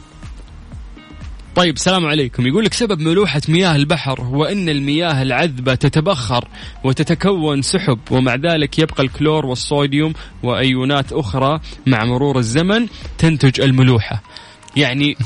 طيب 1.54 1.74
السلام 1.74 2.06
عليكم. 2.06 2.46
يقول 2.46 2.64
لك 2.64 2.74
سبب 2.74 3.00
ملوحة 3.00 3.40
مياه 3.48 3.76
البحر 3.76 4.20
هو 4.22 4.44
أن 4.44 4.68
المياه 4.68 5.22
العذبة 5.22 5.74
تتبخر 5.74 6.48
وتتكون 6.84 7.62
سحب 7.62 7.98
ومع 8.10 8.34
ذلك 8.34 8.78
يبقى 8.78 9.02
الكلور 9.02 9.46
والصوديوم 9.46 10.12
وأيونات 10.42 11.12
أخرى 11.12 11.60
مع 11.86 12.04
مرور 12.04 12.38
الزمن 12.38 12.86
تنتج 13.18 13.60
الملوحة. 13.60 14.22
يعني 14.76 15.16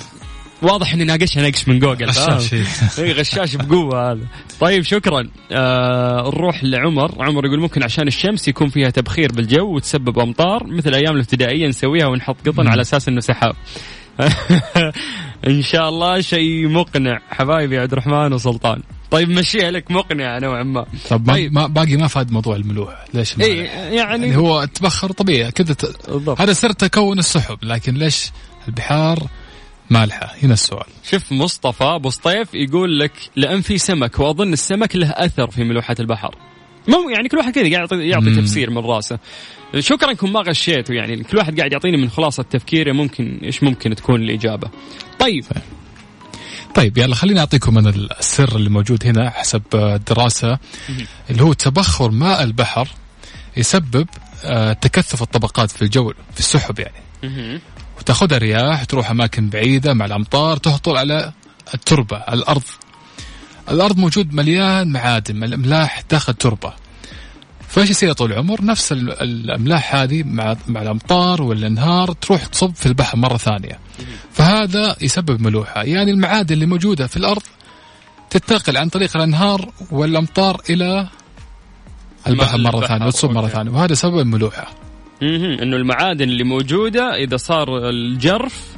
واضح 0.62 0.92
إني 0.92 1.04
ناقشها 1.04 1.48
نقش 1.48 1.68
من 1.68 1.78
جوجل؟ 1.78 2.06
غشاش. 2.06 2.54
اي 2.98 3.12
غشاش 3.12 3.56
بقوة 3.56 4.10
هذا. 4.12 4.20
طيب 4.60 4.82
شكرا. 4.82 5.28
آه 5.52 6.30
نروح 6.34 6.64
لعمر. 6.64 7.24
عمر 7.24 7.46
يقول 7.46 7.60
ممكن 7.60 7.82
عشان 7.82 8.06
الشمس 8.08 8.48
يكون 8.48 8.68
فيها 8.68 8.90
تبخير 8.90 9.32
بالجو 9.32 9.74
وتسبب 9.76 10.18
أمطار 10.18 10.66
مثل 10.66 10.94
أيام 10.94 11.14
الابتدائية 11.14 11.68
نسويها 11.68 12.06
ونحط 12.06 12.36
قطن 12.48 12.68
على 12.68 12.80
أساس 12.80 13.08
إنه 13.08 13.20
سحاب. 13.20 13.54
إن 15.46 15.62
شاء 15.62 15.88
الله 15.88 16.20
شيء 16.20 16.68
مقنع. 16.68 17.20
حبايبي 17.30 17.78
عبد 17.78 17.92
الرحمن 17.92 18.32
وسلطان. 18.32 18.82
طيب 19.10 19.30
مشيها 19.30 19.70
لك. 19.70 19.90
مقنعه 19.90 20.38
نوعا 20.38 20.62
ما. 20.62 20.86
طب 21.10 21.26
طيب. 21.26 21.52
ما 21.52 21.66
باقي 21.66 21.96
ما 21.96 22.06
فاد 22.06 22.32
موضوع 22.32 22.56
الملوحة 22.56 23.04
ليش 23.14 23.38
مالح؟ 23.38 23.50
يعني 23.50 23.96
يعني 23.96 24.36
هو 24.36 24.64
تبخر 24.64 25.12
طبيعي. 25.12 25.50
كذا 25.50 25.74
ت... 25.74 26.10
هذا 26.40 26.52
سر 26.52 26.72
تكون 26.72 27.18
السحب 27.18 27.58
لكن 27.62 27.94
ليش 27.94 28.30
البحار 28.68 29.18
مالحة 29.90 30.34
هنا 30.42 30.52
السؤال. 30.54 30.86
شوف 31.10 31.32
مصطفى 31.32 31.84
أبو 31.84 32.10
سطيف 32.10 32.54
يقول 32.54 33.00
لك 33.00 33.12
لأن 33.36 33.60
في 33.60 33.78
سمك 33.78 34.18
وأظن 34.18 34.52
السمك 34.52 34.96
له 34.96 35.10
أثر 35.10 35.50
في 35.50 35.64
ملوحة 35.64 35.96
البحر. 36.00 36.34
مو 36.88 37.10
يعني 37.10 37.28
كل 37.28 37.36
واحد 37.36 37.52
كذا 37.52 37.62
قاعد 37.62 37.92
يعطي, 37.92 38.08
يعطي. 38.08 38.34
تفسير 38.42 38.70
من 38.70 38.78
راسه. 38.78 39.18
شكرا 39.78 40.10
انكم 40.10 40.32
ما 40.32 40.40
غشيتوا 40.40 40.94
يعني. 40.94 41.24
كل 41.24 41.36
واحد 41.36 41.58
قاعد 41.58 41.72
يعطيني 41.72 41.96
من 41.96 42.10
خلاصة 42.10 42.42
تفكيره 42.42 42.92
ممكن 42.92 43.40
إيش 43.42 43.62
ممكن 43.62 43.94
تكون 43.94 44.22
الإجابة؟ 44.22 44.70
طيب. 45.18 45.44
طيب. 46.74 46.98
يلا 46.98 47.14
خليني 47.14 47.40
أعطيكم 47.40 47.78
أنا 47.78 47.90
السر 47.90 48.56
اللي 48.56 48.70
موجود 48.70 49.06
هنا 49.06 49.30
حسب 49.30 49.62
الدراسه 49.74 50.58
اللي 51.30 51.42
هو 51.42 51.52
تبخر 51.52 52.10
ماء 52.10 52.42
البحر 52.42 52.88
يسبب 53.56 54.06
آه، 54.44 54.72
تكثف 54.72 55.22
الطبقات 55.22 55.70
في 55.70 55.82
الجو 55.82 56.12
في 56.32 56.38
السحب 56.38 56.78
يعني. 56.78 56.94
وتاخذها 57.98 58.38
رياح 58.38 58.84
تروح 58.84 59.10
أماكن 59.10 59.48
بعيدة 59.48 59.94
مع 59.94 60.04
الأمطار 60.04 60.56
تهطل 60.56 60.96
على 60.96 61.32
التربة 61.74 62.16
على 62.16 62.38
الأرض. 62.38 62.62
الأرض 63.70 63.98
موجود 63.98 64.34
مليان 64.34 64.92
معادن 64.92 65.44
الاملاح 65.44 66.02
داخل 66.10 66.32
التربه 66.32 66.72
فايش 67.68 67.90
يصير 67.90 68.12
طول 68.12 68.32
العمر؟ 68.32 68.62
نفس 68.64 68.92
ال- 68.92 69.22
الأملاح 69.22 69.94
هذه 69.94 70.22
مع 70.22 70.56
مع 70.68 70.82
الأمطار 70.82 71.42
والأنهار 71.42 72.12
تروح 72.12 72.46
تصب 72.46 72.74
في 72.74 72.86
البحر 72.86 73.16
مرة 73.16 73.36
ثانية. 73.36 73.78
فهذا 74.32 74.96
يسبب 75.00 75.40
ملوحة. 75.42 75.82
يعني 75.82 76.10
المعادن 76.10 76.54
اللي 76.54 76.66
موجودة 76.66 77.06
في 77.06 77.16
الأرض 77.16 77.42
تنتقل 78.30 78.76
عن 78.76 78.88
طريق 78.88 79.16
الأنهار 79.16 79.72
والأمطار 79.90 80.60
إلى 80.70 81.08
البحر 82.26 82.58
مرة 82.58 82.86
ثانية 82.86 83.06
وتصب 83.06 83.30
مرة. 83.30 83.48
ثانية 83.48 83.70
وهذا 83.70 83.94
سبب 83.94 84.18
الملوحة. 84.18 84.66
مهم. 85.22 85.58
إنه 85.60 85.76
المعادن 85.76 86.28
اللي 86.28 86.44
موجودة 86.44 87.14
إذا 87.14 87.36
صار 87.36 87.88
الجرف 87.88 88.76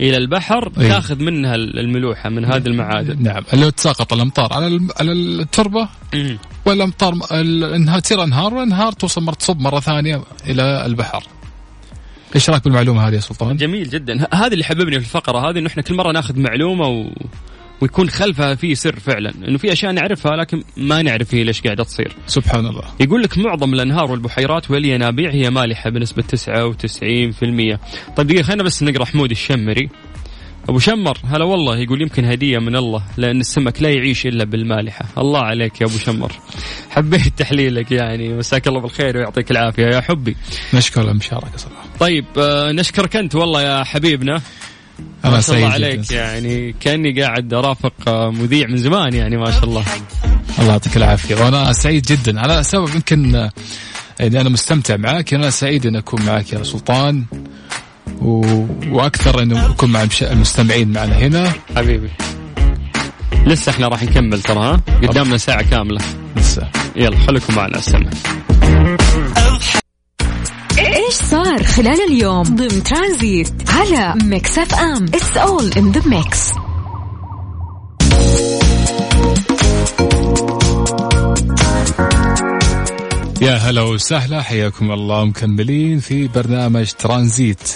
إلى 0.00 0.16
البحر 0.16 0.72
أي. 0.78 0.88
تاخذ 0.88 1.22
منها 1.22 1.54
الملوحة 1.54 2.28
من 2.28 2.44
هذه 2.44 2.66
المعادن 2.66 3.22
نعم 3.22 3.42
اللي 3.52 3.70
تساقط 3.70 4.12
الأمطار 4.12 4.52
على 4.52 4.80
على 5.00 5.12
التربة. 5.12 5.88
والأمطار 6.66 7.14
الانهار 7.32 8.00
تصير 8.00 8.24
أنهار 8.24 8.54
والأنهار 8.54 8.92
توصل 8.92 9.22
مرة 9.22 9.34
تصب 9.34 9.60
مرة 9.60 9.80
ثانية 9.80 10.22
إلى 10.46 10.86
البحر. 10.86 11.24
إيش 12.34 12.50
رأيك 12.50 12.64
بالمعلومة 12.64 13.08
هذه 13.08 13.14
يا 13.14 13.20
سلطان؟ 13.20 13.56
جميل 13.56 13.90
جدا 13.90 14.26
هذا 14.34 14.52
اللي 14.52 14.64
حببني 14.64 15.00
في 15.00 15.06
الفقرة 15.06 15.50
هذه 15.50 15.58
إنه 15.58 15.66
إحنا 15.66 15.82
كل 15.82 15.94
مرة 15.94 16.12
ناخذ 16.12 16.38
معلومة 16.38 16.88
و... 16.88 17.10
ويكون 17.80 18.10
خلفها 18.10 18.54
في 18.54 18.74
سر 18.74 19.00
فعلا 19.00 19.32
انه 19.48 19.58
في 19.58 19.72
أشياء 19.72 19.92
نعرفها 19.92 20.36
لكن 20.36 20.62
ما 20.76 21.02
نعرف 21.02 21.34
هي 21.34 21.44
ليش 21.44 21.60
قاعدة 21.60 21.84
تصير. 21.84 22.12
سبحان 22.26 22.66
الله. 22.66 22.84
يقول 23.00 23.22
لك 23.22 23.38
معظم 23.38 23.74
الأنهار 23.74 24.10
والبحيرات 24.10 24.70
والينابيع 24.70 25.30
هي 25.30 25.50
مالحة 25.50 25.90
بنسبة 25.90 26.22
99% 26.22 27.78
طيب 28.16 28.26
دقيقة 28.26 28.42
خلينا 28.42 28.62
بس 28.62 28.82
نقرأ 28.82 29.04
حمود 29.04 29.30
الشمري. 29.30 29.88
أبو 30.68 30.78
شمر 30.78 31.18
هلا 31.24 31.44
والله 31.44 31.78
يقول 31.78 32.02
يمكن 32.02 32.24
هدية 32.24 32.58
من 32.58 32.76
الله 32.76 33.02
لأن 33.16 33.40
السمك 33.40 33.82
لا 33.82 33.90
يعيش 33.90 34.26
إلا 34.26 34.44
بالمالحة. 34.44 35.04
الله 35.18 35.40
عليك 35.40 35.80
يا 35.80 35.86
أبو 35.86 35.98
شمر. 35.98 36.32
حبيت 36.90 37.38
تحليلك 37.38 37.92
يعني 37.92 38.34
مساك 38.34 38.68
الله 38.68 38.80
بالخير 38.80 39.16
ويعطيك 39.16 39.50
العافية 39.50 39.82
يا 39.86 40.00
حبي. 40.00 40.36
نشكر 40.74 41.10
المشاركة 41.10 41.56
صراحة. 41.56 41.88
طيب 42.00 42.24
آه 42.38 42.72
نشكرك 42.72 43.16
أنت 43.16 43.34
والله 43.34 43.62
يا 43.62 43.84
حبيبنا. 43.84 44.40
ما 45.24 45.40
شاء 45.40 45.56
الله 45.56 45.68
عليك. 45.68 46.10
يعني 46.10 46.74
كأني 46.80 47.22
قاعد 47.22 47.54
أرافق 47.54 47.92
آه، 48.08 48.30
مذيع 48.30 48.66
من 48.66 48.76
زمان 48.76 49.14
يعني 49.14 49.36
ما 49.36 49.50
شاء 49.50 49.64
الله. 49.64 49.84
الله 50.58 50.72
يعطيك 50.72 50.96
العافية. 50.96 51.34
وأنا 51.34 51.72
سعيد 51.72 52.02
جدا. 52.02 52.40
على 52.40 52.62
سبب 52.62 52.94
يمكن 52.94 53.34
آه، 53.34 53.50
يعني 54.20 54.40
أنا 54.40 54.48
مستمتع 54.48 54.96
معك 54.96 55.34
أنا 55.34 55.50
سعيد 55.50 55.86
أن 55.86 55.96
أكون 55.96 56.22
معك 56.22 56.52
يا 56.52 56.62
سلطان 56.62 57.24
و... 58.20 58.46
وأكثر 58.90 59.42
انه 59.42 59.70
أكون 59.70 59.90
مع 59.92 60.06
المستمعين 60.22 60.92
معنا 60.92 61.18
هنا. 61.18 61.52
حبيبي. 61.76 62.10
لسه 63.46 63.70
إحنا 63.70 63.88
راح 63.88 64.02
نكمل 64.02 64.42
ترى 64.42 64.58
ها؟ 64.58 64.80
قدامنا 65.08 65.36
ساعة 65.36 65.62
كاملة. 65.62 66.00
لسه. 66.36 66.68
يلا 66.96 67.18
خليكم 67.18 67.54
معنا 67.54 67.78
السمع 67.78 68.10
إيش 71.06 71.14
صار 71.14 71.62
خلال 71.62 72.00
اليوم؟ 72.08 72.42
ضمن 72.42 72.82
ترانزيت 72.82 73.70
على 73.70 74.14
Mix 74.24 74.58
FM 74.58 75.04
it's 75.04 75.36
all 75.36 75.72
in 75.76 75.92
the 75.92 76.08
mix 76.08 76.52
يا 83.40 83.54
هلا 83.56 83.82
وسهلا 83.82 84.42
حياكم 84.42 84.92
الله 84.92 85.24
مكملين 85.24 86.00
في 86.00 86.28
برنامج 86.28 86.92
ترانزيت. 86.92 87.70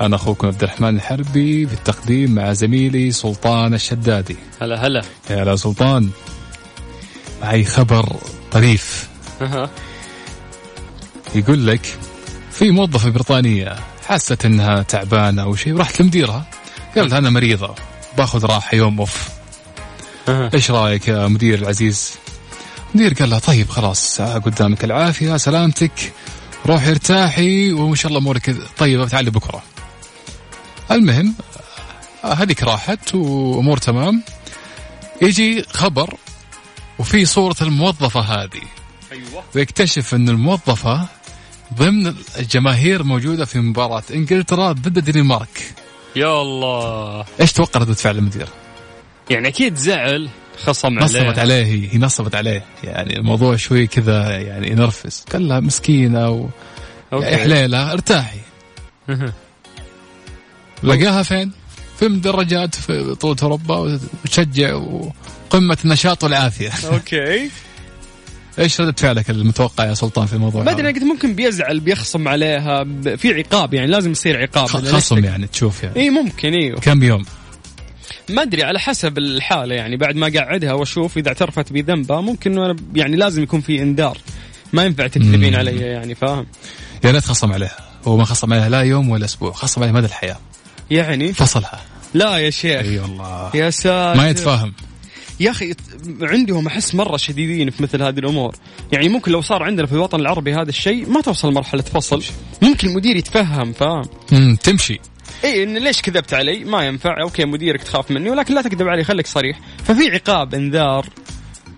أنا 0.00 0.16
أخوكم 0.16 0.46
عبد 0.46 0.62
الرحمن 0.62 0.96
الحربي 0.96 1.66
في 1.66 1.74
التقديم 1.74 2.34
مع 2.34 2.52
زميلي 2.52 3.12
سلطان 3.12 3.74
الشدادي. 3.74 4.36
هلا 4.60 4.86
هلا. 4.86 5.02
يا 5.30 5.42
هلا 5.42 5.56
سلطان. 5.56 6.10
معي 7.42 7.64
خبر 7.64 8.16
طريف. 8.52 9.08
يقول 11.34 11.66
لك 11.66 11.98
في 12.60 12.70
موظفة 12.70 13.10
بريطانية 13.10 13.76
حست 14.06 14.44
إنها 14.44 14.82
تعبانة 14.82 15.42
أو 15.42 15.56
شيء 15.56 15.74
وراحت 15.74 16.00
لمديرها 16.00 16.46
قالت 16.96 17.12
أنا 17.12 17.30
مريضة 17.30 17.74
باخذ 18.16 18.44
راحة 18.46 18.76
يوم 18.76 18.98
أوف 18.98 19.28
أها. 20.28 20.50
إيش 20.54 20.70
رأيك 20.70 21.08
يا 21.08 21.28
مدير 21.28 21.58
العزيز؟ 21.58 22.14
المدير 22.94 23.14
قال 23.14 23.30
لها 23.30 23.38
طيب 23.38 23.70
خلاص 23.70 24.20
قدامك 24.20 24.84
العافية 24.84 25.36
سلامتك 25.36 26.12
روحي 26.66 26.90
ارتاحي 26.90 27.72
وإن 27.72 27.94
شاء 27.94 28.08
الله 28.08 28.20
أمورك 28.20 28.56
طيبة 28.78 29.08
تعالي 29.08 29.30
بكرة. 29.30 29.62
المهم 30.90 31.34
هذيك 32.24 32.62
راحت 32.62 33.14
وأمور 33.14 33.76
تمام 33.76 34.22
يجي 35.22 35.62
خبر 35.62 36.14
وفي 36.98 37.24
صورة 37.24 37.56
الموظفة 37.62 38.20
هذه 38.20 38.62
أيوه 39.12 39.44
ويكتشف 39.54 40.14
إن 40.14 40.28
الموظفة 40.28 41.19
ضمن 41.74 42.14
الجماهير 42.38 43.02
موجودة 43.02 43.44
في 43.44 43.58
مباراة 43.58 44.02
إنجلترا 44.14 44.72
ضد 44.72 44.98
الدنمارك. 44.98 45.74
يا 46.16 46.42
الله 46.42 47.24
إيش 47.40 47.52
توقع 47.52 47.80
ردة 47.80 47.94
فعل 47.94 48.18
المدير؟ 48.18 48.48
يعني 49.30 49.48
أكيد 49.48 49.76
زعل 49.76 50.28
خصم 50.64 50.98
نصبت 50.98 51.16
عليه 51.16 51.40
عليه 51.40 51.64
هي 51.64 51.94
هي 51.94 51.98
نصبت 51.98 52.34
عليه 52.34 52.64
يعني 52.84 53.16
الموضوع 53.16 53.56
شوي 53.56 53.86
كذا 53.86 54.38
يعني 54.38 54.70
ينرفز 54.70 55.24
قال 55.32 55.48
لها 55.48 55.60
مسكينة 55.60 56.30
و... 56.30 56.46
okay. 57.12 57.26
يا 57.26 57.36
حليلة 57.36 57.92
ارتاحي. 57.92 58.38
لقاها 60.82 61.22
فين؟ 61.22 61.52
في 61.98 62.08
مدرجات 62.08 62.74
في 62.74 63.02
بطولة 63.02 63.36
أوروبا 63.42 63.76
وتشجع 64.24 64.74
وقمة 64.74 65.78
النشاط 65.84 66.24
والعافية 66.24 66.70
okay 66.92 67.50
إيش 68.60 68.80
ردة 68.80 68.94
فعلك 68.96 69.30
المتوقع 69.30 69.84
يا 69.84 69.94
سلطان 69.94 70.26
في 70.26 70.32
الموضوع 70.32 70.62
بعدين 70.62 70.86
هذا؟ 70.86 70.90
أنا 70.90 70.98
قلت 70.98 71.08
ممكن 71.08 71.34
بيزعل 71.34 71.80
بيخصم 71.80 72.28
عليها 72.28 72.84
في 73.16 73.34
عقاب 73.34 73.74
يعني 73.74 73.86
لازم 73.86 74.10
يصير 74.10 74.42
عقاب. 74.42 74.66
خصم 74.66 75.24
يعني 75.24 75.46
تشوف 75.46 75.82
يعني. 75.82 75.96
اي 75.96 76.10
ممكن 76.10 76.52
أيوه 76.52 76.80
كم 76.80 77.02
يوم؟ 77.02 77.24
ما 78.28 78.42
أدري 78.42 78.62
على 78.62 78.78
حسب 78.78 79.18
الحالة 79.18 79.74
يعني 79.74 79.96
بعد 79.96 80.16
ما 80.16 80.32
قعدها 80.36 80.72
وأشوف 80.72 81.18
إذا 81.18 81.28
اعترفت 81.28 81.72
بذنبها 81.72 82.20
ممكن 82.20 82.58
أنا 82.58 82.76
يعني 82.94 83.16
لازم 83.16 83.42
يكون 83.42 83.60
في 83.60 83.82
إنذار. 83.82 84.18
ما 84.72 84.84
ينفع 84.84 85.06
تكذبين. 85.06 85.54
علي 85.54 85.76
يعني 85.76 86.14
فاهم؟ 86.14 86.46
يا 87.04 87.10
ريت 87.10 87.24
خصم 87.24 87.52
عليها. 87.52 87.76
هو 88.04 88.16
ما 88.16 88.24
خصم 88.24 88.52
عليها 88.52 88.68
لا 88.68 88.80
يوم 88.80 89.08
ولا 89.08 89.24
أسبوع 89.24 89.52
خصم 89.52 89.82
عليها 89.82 89.94
مدى 89.94 90.06
الحياة. 90.06 90.36
يعني؟ 90.90 91.32
فصلها. 91.32 91.80
لا 92.14 92.36
يا 92.36 92.50
شيخ. 92.50 92.80
أي 92.80 92.98
والله. 92.98 93.50
يا 93.54 93.70
ساتر. 93.70 94.16
ما 94.20 94.28
يتفاهم. 94.30 94.72
يا 95.40 95.50
أخي 95.50 95.74
عندهم 96.22 96.66
أحس 96.66 96.94
مرة 96.94 97.16
شديدين 97.16 97.70
في 97.70 97.82
مثل 97.82 98.02
هذه 98.02 98.18
الأمور. 98.18 98.54
يعني 98.92 99.08
ممكن 99.08 99.32
لو 99.32 99.40
صار 99.40 99.62
عندنا 99.62 99.86
في 99.86 99.92
الوطن 99.92 100.20
العربي 100.20 100.54
هذا 100.54 100.68
الشيء 100.68 101.08
ما 101.08 101.20
توصل 101.20 101.52
مرحله 101.52 101.82
فصل. 101.82 102.22
ممكن 102.62 102.88
المدير 102.88 103.16
يتفهم 103.16 103.72
فاهم؟ 103.72 104.56
تمشي. 104.56 105.00
اي 105.44 105.62
إن 105.62 105.78
ليش 105.78 106.02
كذبت 106.02 106.34
علي؟ 106.34 106.64
ما 106.64 106.86
ينفع. 106.86 107.22
okay 107.22 107.44
مديرك 107.44 107.82
تخاف 107.82 108.10
مني 108.10 108.30
ولكن 108.30 108.54
لا 108.54 108.62
تكذب 108.62 108.88
علي 108.88 109.04
خليك 109.04 109.26
صريح. 109.26 109.60
ففي 109.84 110.10
عقاب 110.10 110.54
انذار 110.54 111.06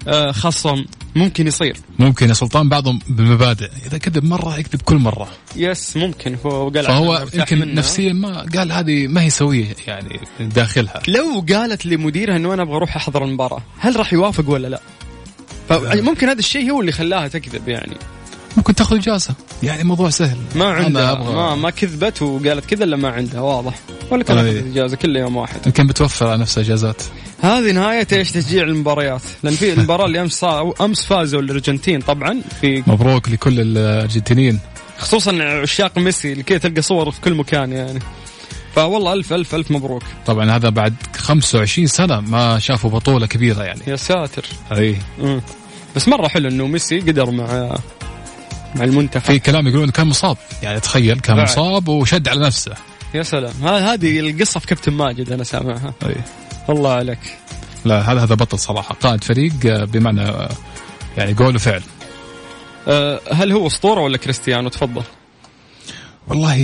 آه 0.08 0.32
خصم. 0.32 0.84
ممكن 1.14 1.46
يصير. 1.46 1.76
ممكن 1.98 2.28
يا 2.28 2.34
سلطان 2.34 2.68
بعضهم 2.68 2.98
بالمبادئ 3.08 3.70
إذا 3.86 3.98
كذب 3.98 4.24
مرة 4.24 4.58
يكذب 4.58 4.82
كل 4.82 4.96
مرة. 4.96 5.28
يس 5.56 5.96
ممكن. 5.96 6.36
هو 6.46 6.68
قال 6.68 6.84
فهو 6.84 7.26
يمكن. 7.34 7.74
نفسيا 7.74 8.12
ما 8.12 8.46
قال 8.56 8.72
هذه 8.72 9.06
ما 9.06 9.22
هي 9.22 9.30
سوية 9.30 9.76
يعني 9.86 10.20
داخلها. 10.40 11.02
لو 11.08 11.44
قالت 11.52 11.86
لمديرها 11.86 12.36
إنه 12.36 12.54
أنا 12.54 12.62
أبغى 12.62 12.76
أروح 12.76 12.96
أحضر 12.96 13.24
المباراة 13.24 13.62
هل 13.78 13.96
راح 13.96 14.12
يوافق 14.12 14.50
ولا 14.50 14.68
لا؟ 14.68 14.80
فممكن 15.68 16.28
هذا 16.28 16.38
الشيء 16.38 16.70
هو 16.70 16.80
اللي 16.80 16.92
خلاها 16.92 17.28
تكذب 17.28 17.68
يعني. 17.68 17.96
ممكن 18.56 18.74
تاخذ 18.74 18.96
اجازه 18.96 19.34
يعني 19.62 19.84
موضوع 19.84 20.10
سهل. 20.10 20.36
ما 20.54 20.64
عندها 20.70 21.14
أبغى- 21.14 21.18
ما 21.34 21.54
ما 21.54 21.70
كذبت 21.70 22.22
وقالت 22.22 22.66
كذا 22.66 22.84
إلا 22.84 22.96
ما 22.96 23.08
عندها 23.08 23.40
واضح. 23.40 23.74
ولا 24.10 24.22
كان. 24.24 24.38
أخذت 24.38 24.66
اجازه 24.66 24.96
كل 24.96 25.16
يوم 25.16 25.36
واحد. 25.36 25.60
يمكن 25.66 25.86
بتوفر 25.86 26.28
على 26.28 26.40
نفسها 26.40 26.62
إجازات. 26.62 27.02
هذه 27.40 27.72
نهاية 27.72 28.06
إيش؟ 28.12 28.32
تشجيع 28.32 28.62
المباريات. 28.62 29.22
لأن 29.42 29.54
في 29.54 29.72
المباراة 29.72 30.06
اللي 30.06 30.20
أمس 30.20 30.32
صار 30.32 30.74
أمس 30.80 31.04
فازوا 31.04 31.40
الأرجنتين 31.40 32.00
طبعا 32.00 32.40
في 32.60 32.82
مبروك 32.86 33.28
لكل 33.28 33.60
الأرجنتينيين. 33.60 34.58
خصوصا 34.98 35.42
عشاق 35.42 35.98
ميسي 35.98 36.32
اللي 36.32 36.42
كذا 36.42 36.58
تلقى 36.58 36.82
صور 36.82 37.10
في 37.10 37.20
كل 37.20 37.34
مكان 37.34 37.72
يعني. 37.72 37.98
فوالله 38.74 39.12
الف 39.12 39.32
الف 39.32 39.54
ألف 39.54 39.70
مبروك. 39.70 40.02
طبعا 40.26 40.50
هذا 40.56 40.68
بعد 40.68 40.94
25 41.16 41.86
سنة 41.86 42.20
ما 42.20 42.58
شافوا 42.58 42.90
بطولة 42.90 43.26
كبيرة 43.26 43.62
يعني. 43.62 43.80
يا 43.86 43.96
ساتر. 43.96 44.44
إي. 44.72 44.96
بس 45.96 46.08
مرة 46.08 46.28
حلو 46.28 46.48
إنه 46.48 46.66
ميسي 46.66 47.00
قدر 47.00 47.30
مع 47.30 47.76
مع 48.74 48.84
المنتخب. 48.84 49.24
في 49.24 49.38
كلام 49.38 49.66
يقولون 49.66 49.90
كان 49.90 50.06
مصاب. 50.06 50.36
يعني 50.62 50.80
تخيل 50.80 51.20
كان 51.20 51.36
بعد. 51.36 51.48
مصاب 51.48 51.88
وشد 51.88 52.28
على 52.28 52.46
نفسه. 52.46 52.74
يا 53.14 53.22
سلام. 53.22 53.52
هذه 53.62 54.20
القصة 54.20 54.60
في 54.60 54.66
كابتن 54.66 54.92
ماجد 54.92 55.32
أنا 55.32 55.44
سامعها. 55.44 55.94
أي. 56.06 56.14
الله 56.68 56.92
عليك. 56.92 57.18
لا 57.84 58.12
هذا 58.12 58.22
هذا 58.22 58.34
بطل 58.34 58.58
صراحة. 58.58 58.94
قائد 58.94 59.24
فريق 59.24 59.52
آه، 59.66 59.84
بمعنى 59.84 60.22
آه، 60.22 60.48
يعني 61.18 61.34
قول 61.34 61.56
وفعل. 61.56 61.82
أه 62.88 63.20
هل 63.32 63.52
هو 63.52 63.66
أسطورة 63.66 64.00
ولا 64.00 64.16
كريستيانو؟ 64.16 64.68
تفضل. 64.68 65.02
والله 66.28 66.56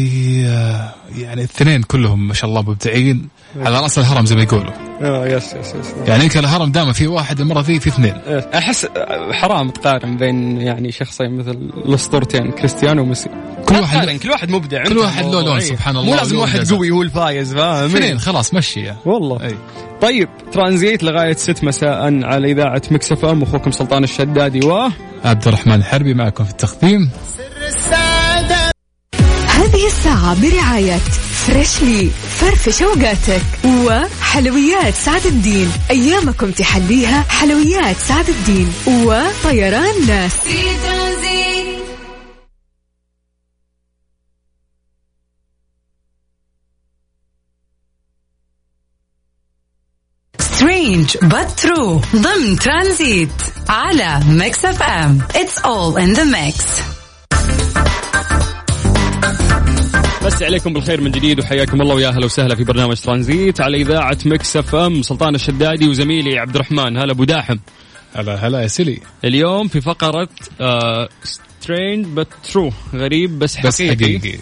آه، 0.46 0.94
يعني 1.16 1.40
الاثنين 1.40 1.82
كلهم 1.82 2.28
ما 2.28 2.34
شاء 2.34 2.50
الله 2.50 2.62
مبدعين. 2.62 3.28
على 3.56 3.80
رأس 3.80 3.98
الهرم 3.98 4.26
زي 4.26 4.34
ما 4.34 4.42
يقولوا. 4.42 4.72
آه 5.02 5.26
yes 5.26 5.44
yes 5.52 5.74
yes 5.74 5.94
يعني 6.06 6.24
يمكن 6.24 6.38
الهرم 6.38 6.72
دائما 6.72 6.92
في 6.92 7.06
واحد 7.06 7.40
المره 7.40 7.60
ذي 7.60 7.80
في 7.80 7.88
اثنين. 7.88 8.14
أحس 8.54 8.86
حرام 9.32 9.70
تقارن 9.70 10.16
بين 10.16 10.60
يعني 10.60 10.92
شخصين 10.92 11.36
مثل 11.36 11.50
الأسطورتين 11.86 12.50
كريستيانو 12.50 13.02
وميسي. 13.02 13.30
كل 13.66 13.74
واحد 13.74 14.10
كل 14.10 14.30
واحد 14.30 14.50
مبدع 14.50 14.84
كل 14.84 14.98
واحد 14.98 15.24
له. 15.24 15.42
لون، 15.42 15.52
إيه. 15.52 15.60
سبحان 15.60 15.94
مو 15.94 16.00
الله، 16.00 16.16
لازم 16.16 16.36
له 16.36 16.40
واحد. 16.40 16.72
قوي 16.72 16.90
هو 16.90 17.02
الفايز 17.02 17.54
فاهم؟ 17.54 17.96
اثنين 17.96 18.18
خلاص 18.18 18.54
مشي 18.54 18.92
والله. 19.04 19.42
أي. 19.42 19.54
طيب 20.00 20.28
ترانزيت 20.52 21.02
لغاية 21.02 21.36
6 21.36 21.64
مساء 21.64 22.24
على 22.24 22.52
إذاعة 22.52 22.82
Mix 22.90 23.12
FM 23.12 23.42
أخوكم 23.42 23.70
سلطان 23.70 24.04
الشدادي 24.04 24.66
و 24.66 24.90
عبد 25.24 25.48
الرحمن 25.48 25.74
الحربي 25.74 26.14
معكم 26.14 26.44
في 26.44 26.50
التقديم. 26.50 27.10
هذه 29.48 29.86
الساعة 29.86 30.36
برعاية 30.42 30.96
Freshly 31.46 32.10
فرفش 32.38 32.82
اوقاتك 32.82 33.42
وحلويات 33.64 34.94
سعد 34.94 35.26
الدين. 35.26 35.72
أيامكم 35.90 36.50
تحليها 36.50 37.22
حلويات 37.22 37.96
سعد 37.96 38.28
الدين 38.28 38.72
وطيران 38.86 40.06
ناس. 40.06 40.32
strange 50.40 51.16
true. 51.56 52.16
ضمن 52.16 52.58
ترانزيت 52.58 53.30
على 53.68 54.20
Mix 54.28 54.64
FM. 54.64 55.22
It's 55.34 55.58
all 55.64 55.96
in 55.96 56.14
the 56.14 56.24
mix. 56.24 56.97
مسي 60.28 60.44
عليكم 60.44 60.72
بالخير 60.72 61.00
من 61.00 61.10
جديد 61.10 61.40
وحياكم 61.40 61.82
الله 61.82 61.94
ويا 61.94 62.08
أهلا 62.08 62.24
وسهلا 62.24 62.54
في 62.54 62.64
برنامج 62.64 62.96
ترانزيت 62.96 63.60
على 63.60 63.76
إذاعة 63.76 64.18
Mix 64.26 64.56
FM 64.56 65.02
سلطان 65.02 65.34
الشدادي 65.34 65.88
وزميلي 65.88 66.38
عبد 66.38 66.54
الرحمن 66.54 66.96
هلا 66.96 67.12
أبو 67.12 67.24
داحم. 67.24 67.56
هلا 68.14 68.34
هلا 68.34 68.60
يا 68.60 68.66
سيلي. 68.66 69.00
اليوم 69.24 69.68
في 69.68 69.80
فقرة 69.80 70.28
strange 71.24 72.06
but 72.06 72.28
true 72.52 72.72
غريب 72.94 73.38
بس 73.38 73.56
حقيقي, 73.56 73.94
بس 73.94 74.02
حقيقي. 74.02 74.38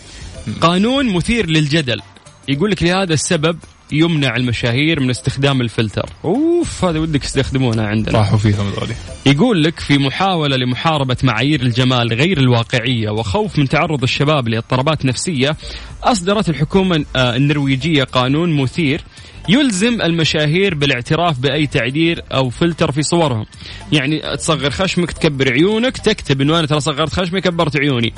قانون 0.61 1.15
مثير 1.15 1.47
للجدل. 1.47 2.01
يقول 2.49 2.71
لك 2.71 2.83
لهذا 2.83 3.15
السبب 3.15 3.59
يمنع 3.93 4.37
المشاهير 4.37 5.01
من 5.01 5.11
استخدام 5.11 5.61
الفلتر. 5.61 6.09
أوف 6.25 6.85
هذا 6.85 6.99
ودك 6.99 7.21
تستخدمونه 7.23 7.83
عندنا. 7.83 8.19
راحوا 8.19 8.39
فيهم 8.39 8.71
ذولي 8.71 8.95
يقول 9.27 9.65
لك 9.65 9.81
في 9.81 9.99
محاولة 9.99 10.57
لمحاربة 10.57 11.17
معايير 11.23 11.63
الجمال 11.63 12.13
غير 12.13 12.39
الواقعية 12.39 13.11
وخوف 13.11 13.59
من 13.59 13.69
تعرض 13.69 14.03
الشباب 14.03 14.49
لإضطرابات 14.49 15.05
نفسية 15.05 15.57
أصدرت 16.03 16.49
الحكومة 16.49 17.05
آه، 17.17 17.37
النرويجية 17.37 18.05
قانون 18.05 18.57
مثير 18.63 19.01
يلزم 19.49 20.03
المشاهير 20.03 20.75
بالاعتراف 20.75 21.39
بأي 21.39 21.67
تعديل 21.67 22.21
أو 22.33 22.51
فلتر 22.51 22.93
في 22.93 23.03
صورهم. 23.03 23.47
يعني 23.93 24.37
تصغر 24.37 24.71
خشمك 24.71 25.13
تكبر 25.13 25.53
عيونك 25.53 25.99
تكتب 25.99 26.41
أنه 26.41 26.59
أنا 26.59 26.67
ترى 26.67 26.81
صغرت 26.81 27.13
خشمي 27.13 27.41
كبرت 27.41 27.77
عيوني. 27.77 28.13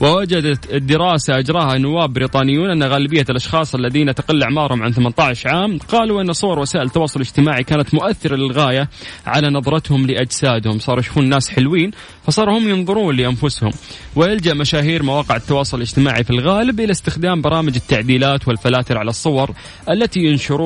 ووجدت 0.00 0.74
الدراسة 0.74 1.38
أجراها 1.38 1.78
نواب 1.78 2.12
بريطانيون 2.12 2.70
أن 2.70 2.82
غالبية 2.82 3.24
الأشخاص 3.30 3.74
الذين 3.74 4.14
تقل 4.14 4.42
أعمارهم 4.42 4.82
عن 4.82 4.92
18 4.92 5.48
عام 5.48 5.78
قالوا 5.78 6.22
أن 6.22 6.32
صور 6.32 6.58
وسائل 6.58 6.86
التواصل 6.86 7.20
الاجتماعي 7.20 7.64
كانت 7.64 7.94
مؤثرة 7.94 8.36
للغاية 8.36 8.88
على 9.26 9.50
نظرتهم 9.50 10.06
لأجسادهم. 10.06 10.78
صاروا 10.78 11.00
يشوفون 11.00 11.24
الناس 11.24 11.50
حلوين 11.50 11.90
فصاروا 12.26 12.58
هم 12.58 12.68
ينظرون 12.68 13.16
لأنفسهم. 13.16 13.70
ويلجأ 14.16 14.54
مشاهير 14.54 15.02
مواقع 15.02 15.36
التواصل 15.36 15.76
الاجتماعي 15.76 16.24
في 16.24 16.30
الغالب 16.30 16.80
إلى 16.80 16.90
استخدام 16.90 17.42
برامج 17.42 17.74
التعديلات 17.76 18.48
والفلاتر 18.48 18.98
على 18.98 19.10
الصور 19.10 19.50
التي 19.90 20.20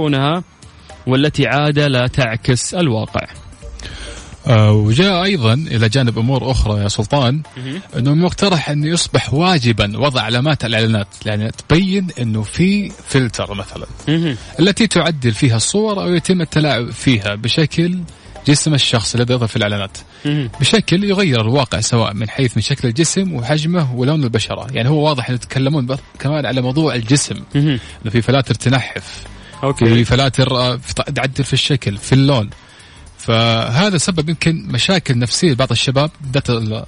ينشرونها 0.08 0.42
والتي 1.06 1.46
عادة 1.46 1.88
لا 1.88 2.06
تعكس 2.06 2.74
الواقع. 2.74 3.26
آه 4.46 4.72
وجاء 4.72 5.24
أيضا 5.24 5.54
إلى 5.54 5.88
جانب 5.88 6.18
أمور 6.18 6.50
أخرى 6.50 6.82
يا 6.82 6.88
سلطان. 6.88 7.42
إنه 7.96 8.14
مقترح 8.14 8.70
انه 8.70 8.86
يصبح 8.86 9.34
واجبا 9.34 9.98
وضع 9.98 10.22
علامات 10.22 10.64
الإعلانات 10.64 11.06
يعني 11.26 11.50
تبين 11.50 12.08
إنه 12.20 12.42
في 12.42 12.92
فلتر 13.08 13.54
مثلا. 13.54 13.86
التي 14.60 14.86
تعدل 14.86 15.32
فيها 15.32 15.56
الصور 15.56 16.02
أو 16.02 16.14
يتم 16.14 16.40
التلاعب 16.40 16.90
فيها 16.90 17.34
بشكل 17.34 17.98
جسم 18.46 18.74
الشخص 18.74 19.14
الذي 19.14 19.34
يظهر 19.34 19.48
في 19.48 19.56
الإعلانات. 19.56 19.98
بشكل 20.60 21.04
يغير 21.04 21.40
الواقع 21.40 21.80
سواء 21.80 22.14
من 22.14 22.28
حيث 22.28 22.56
من 22.56 22.62
شكل 22.62 22.88
الجسم 22.88 23.34
وحجمه 23.34 23.94
ولون 23.94 24.24
البشرة. 24.24 24.66
يعني 24.72 24.88
هو 24.88 25.06
واضح 25.08 25.28
إنه 25.28 25.36
يتكلمون 25.36 25.96
كمان 26.18 26.46
على 26.46 26.60
موضوع 26.62 26.94
الجسم. 26.94 27.36
إنه 27.56 28.10
في 28.10 28.22
فلاتر 28.22 28.54
تنحف. 28.54 29.24
في 29.78 30.04
فلاتر 30.04 30.56
آه، 30.56 30.76
في 30.76 30.94
ت- 30.94 31.10
تعدل 31.10 31.44
في 31.44 31.52
الشكل 31.52 31.96
في 31.96 32.12
اللون. 32.12 32.50
فهذا 33.18 33.98
سبب 33.98 34.28
يمكن 34.28 34.66
مشاكل 34.68 35.18
نفسية 35.18 35.52
لبعض 35.52 35.70
الشباب 35.70 36.10
بالذات 36.20 36.50
ال- 36.50 36.84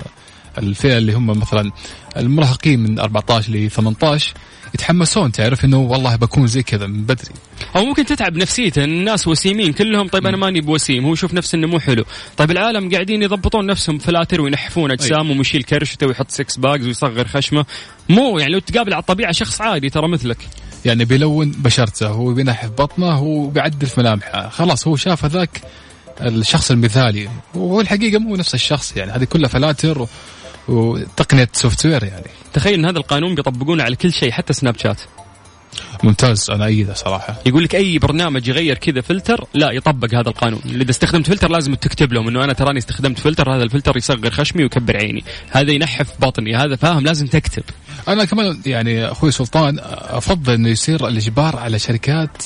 الفئة 0.58 0.98
اللي 0.98 1.12
هم 1.12 1.26
مثلا 1.26 1.70
المراهقين 2.16 2.80
من 2.80 2.98
14 2.98 3.52
ل 3.52 3.70
18 3.70 4.34
يتحمسون 4.74 5.32
تعرف 5.32 5.64
إنه 5.64 5.78
والله 5.78 6.16
بكون 6.16 6.46
زي 6.46 6.62
كذا 6.62 6.86
من 6.86 7.02
بدري. 7.02 7.30
أو 7.76 7.84
ممكن 7.84 8.04
تتعب 8.04 8.36
نفسيته 8.36 8.84
الناس 8.84 9.28
وسيمين 9.28 9.72
كلهم 9.72 10.08
طيب 10.08 10.26
أنا 10.26 10.36
ماني 10.36 10.60
بوسيم 10.60 11.04
هو 11.04 11.12
يشوف 11.12 11.34
نفسه 11.34 11.56
إنه 11.56 11.66
مو 11.66 11.80
حلو. 11.80 12.04
طيب 12.36 12.50
العالم 12.50 12.90
قاعدين 12.92 13.22
يضبطون 13.22 13.66
نفسهم 13.66 13.98
فلاتر 13.98 14.40
وينحفون 14.40 14.90
اجسامهم 14.90 15.38
ويشيل 15.38 15.62
كرشته 15.62 16.06
ويحط 16.06 16.30
six 16.30 16.56
packs 16.56 16.86
ويصغر 16.86 17.28
خشمه. 17.28 17.66
مو 18.08 18.38
يعني 18.38 18.52
لو 18.52 18.58
تقابل 18.58 18.94
على 18.94 19.00
الطبيعة 19.00 19.32
شخص 19.32 19.60
عادي 19.60 19.90
ترى 19.90 20.08
مثلك. 20.08 20.38
يعني 20.84 21.04
بيلون 21.04 21.50
بشرته 21.50 22.08
هو 22.08 22.32
بينحف 22.32 22.68
بطنه 22.68 23.10
هو 23.12 23.46
بيعدل 23.46 23.86
في 23.86 24.00
ملامحه. 24.00 24.48
خلاص 24.48 24.86
هو 24.86 24.96
شاف 24.96 25.24
هذاك 25.24 25.60
الشخص 26.20 26.70
المثالي. 26.70 27.28
وهو 27.54 27.80
الحقيقة 27.80 28.18
مو 28.18 28.36
نفس 28.36 28.54
الشخص 28.54 28.96
يعني 28.96 29.12
هذه 29.12 29.24
كلها 29.24 29.48
فلاتر 29.48 30.02
و... 30.02 30.08
وتقنية 30.68 31.48
software 31.52 32.04
يعني. 32.04 32.26
تخيل 32.52 32.74
إن 32.74 32.84
هذا 32.84 32.98
القانون 32.98 33.34
بيطبقونه 33.34 33.82
على 33.82 33.96
كل 33.96 34.12
شيء 34.12 34.30
حتى 34.30 34.52
سناب 34.52 34.78
شات 34.78 35.00
ممتاز 36.02 36.50
أنا 36.50 36.66
أأيده 36.66 36.94
صراحة. 36.94 37.36
يقول 37.46 37.64
لك 37.64 37.74
أي 37.74 37.98
برنامج 37.98 38.48
يغير 38.48 38.78
كذا 38.78 39.00
فلتر 39.00 39.44
لا 39.54 39.72
يطبق 39.72 40.14
هذا 40.14 40.28
القانون. 40.28 40.60
إذا 40.64 40.90
استخدمت 40.90 41.26
فلتر 41.26 41.50
لازم 41.50 41.74
تكتب 41.74 42.12
لهم 42.12 42.28
إنه 42.28 42.44
أنا 42.44 42.52
تراني 42.52 42.78
استخدمت 42.78 43.18
فلتر 43.18 43.54
هذا 43.54 43.62
الفلتر 43.62 43.96
يصغر 43.96 44.30
خشمي 44.30 44.62
ويكبر 44.62 44.96
عيني. 44.96 45.24
هذا 45.50 45.72
ينحف 45.72 46.20
بطني 46.20 46.56
هذا 46.56 46.76
فاهم 46.76 47.04
لازم 47.04 47.26
تكتب. 47.26 47.62
أنا 48.12 48.24
كمان 48.24 48.60
يعني 48.66 49.04
أخوي 49.04 49.30
سلطان 49.30 49.78
أفضل 50.08 50.52
إنه 50.52 50.68
يصير 50.68 51.08
الإجبار 51.08 51.56
على 51.56 51.78
شركات 51.78 52.42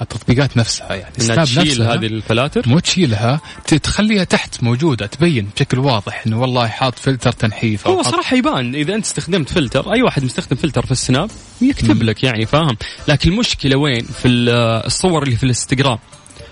التطبيقات 0.00 0.56
نفسها 0.56 0.94
يعني 0.94 1.14
إنها 1.20 1.44
تشيل 1.44 1.82
هذه 1.82 2.06
الفلاتر؟ 2.06 2.62
مو 2.68 2.78
تشيلها 2.78 3.40
تخليها 3.82 4.24
تحت 4.24 4.62
موجودة 4.62 5.06
تبين 5.06 5.48
بشكل 5.56 5.78
واضح 5.78 6.22
إنه 6.26 6.40
والله 6.40 6.66
حاط 6.68 6.98
فلتر 6.98 7.32
تنحيف 7.32 7.88
هو 7.88 8.02
صراحة 8.02 8.36
يبان 8.36 8.74
إذا 8.74 8.94
أنت 8.94 9.04
استخدمت 9.04 9.50
فلتر 9.50 9.92
أي 9.94 10.02
واحد 10.02 10.24
مستخدم 10.24 10.56
فلتر 10.56 10.86
في 10.86 10.92
السناب 10.92 11.30
يكتب 11.62 12.02
لك 12.02 12.22
يعني 12.24 12.46
فاهم؟ 12.46 12.76
لكن 13.08 13.30
المشكلة 13.30 13.76
وين؟ 13.76 14.00
في 14.22 14.28
ال- 14.28 14.48
الصور 14.86 15.22
اللي 15.22 15.36
في 15.36 15.42
الإنستغرام. 15.42 15.98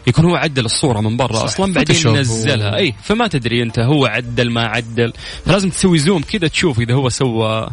يكون 0.06 0.24
هو 0.24 0.36
عدل 0.36 0.64
الصورة 0.64 1.00
من 1.00 1.16
برا 1.16 1.36
صح. 1.36 1.42
أصلا 1.42 1.72
بعدين 1.72 1.96
ينزلها 2.06 2.70
و- 2.72 2.74
أي 2.74 2.94
فما 3.02 3.28
تدري 3.28 3.62
أنت 3.62 3.78
هو 3.78 4.06
عدل 4.06 4.50
ما 4.50 4.62
عدل. 4.62 5.12
فلازم 5.46 5.70
تسوي 5.70 5.98
zoom 5.98 6.22
كذا 6.22 6.48
تشوف 6.48 6.80
إذا 6.80 6.94
هو 6.94 7.08
سوى 7.08 7.68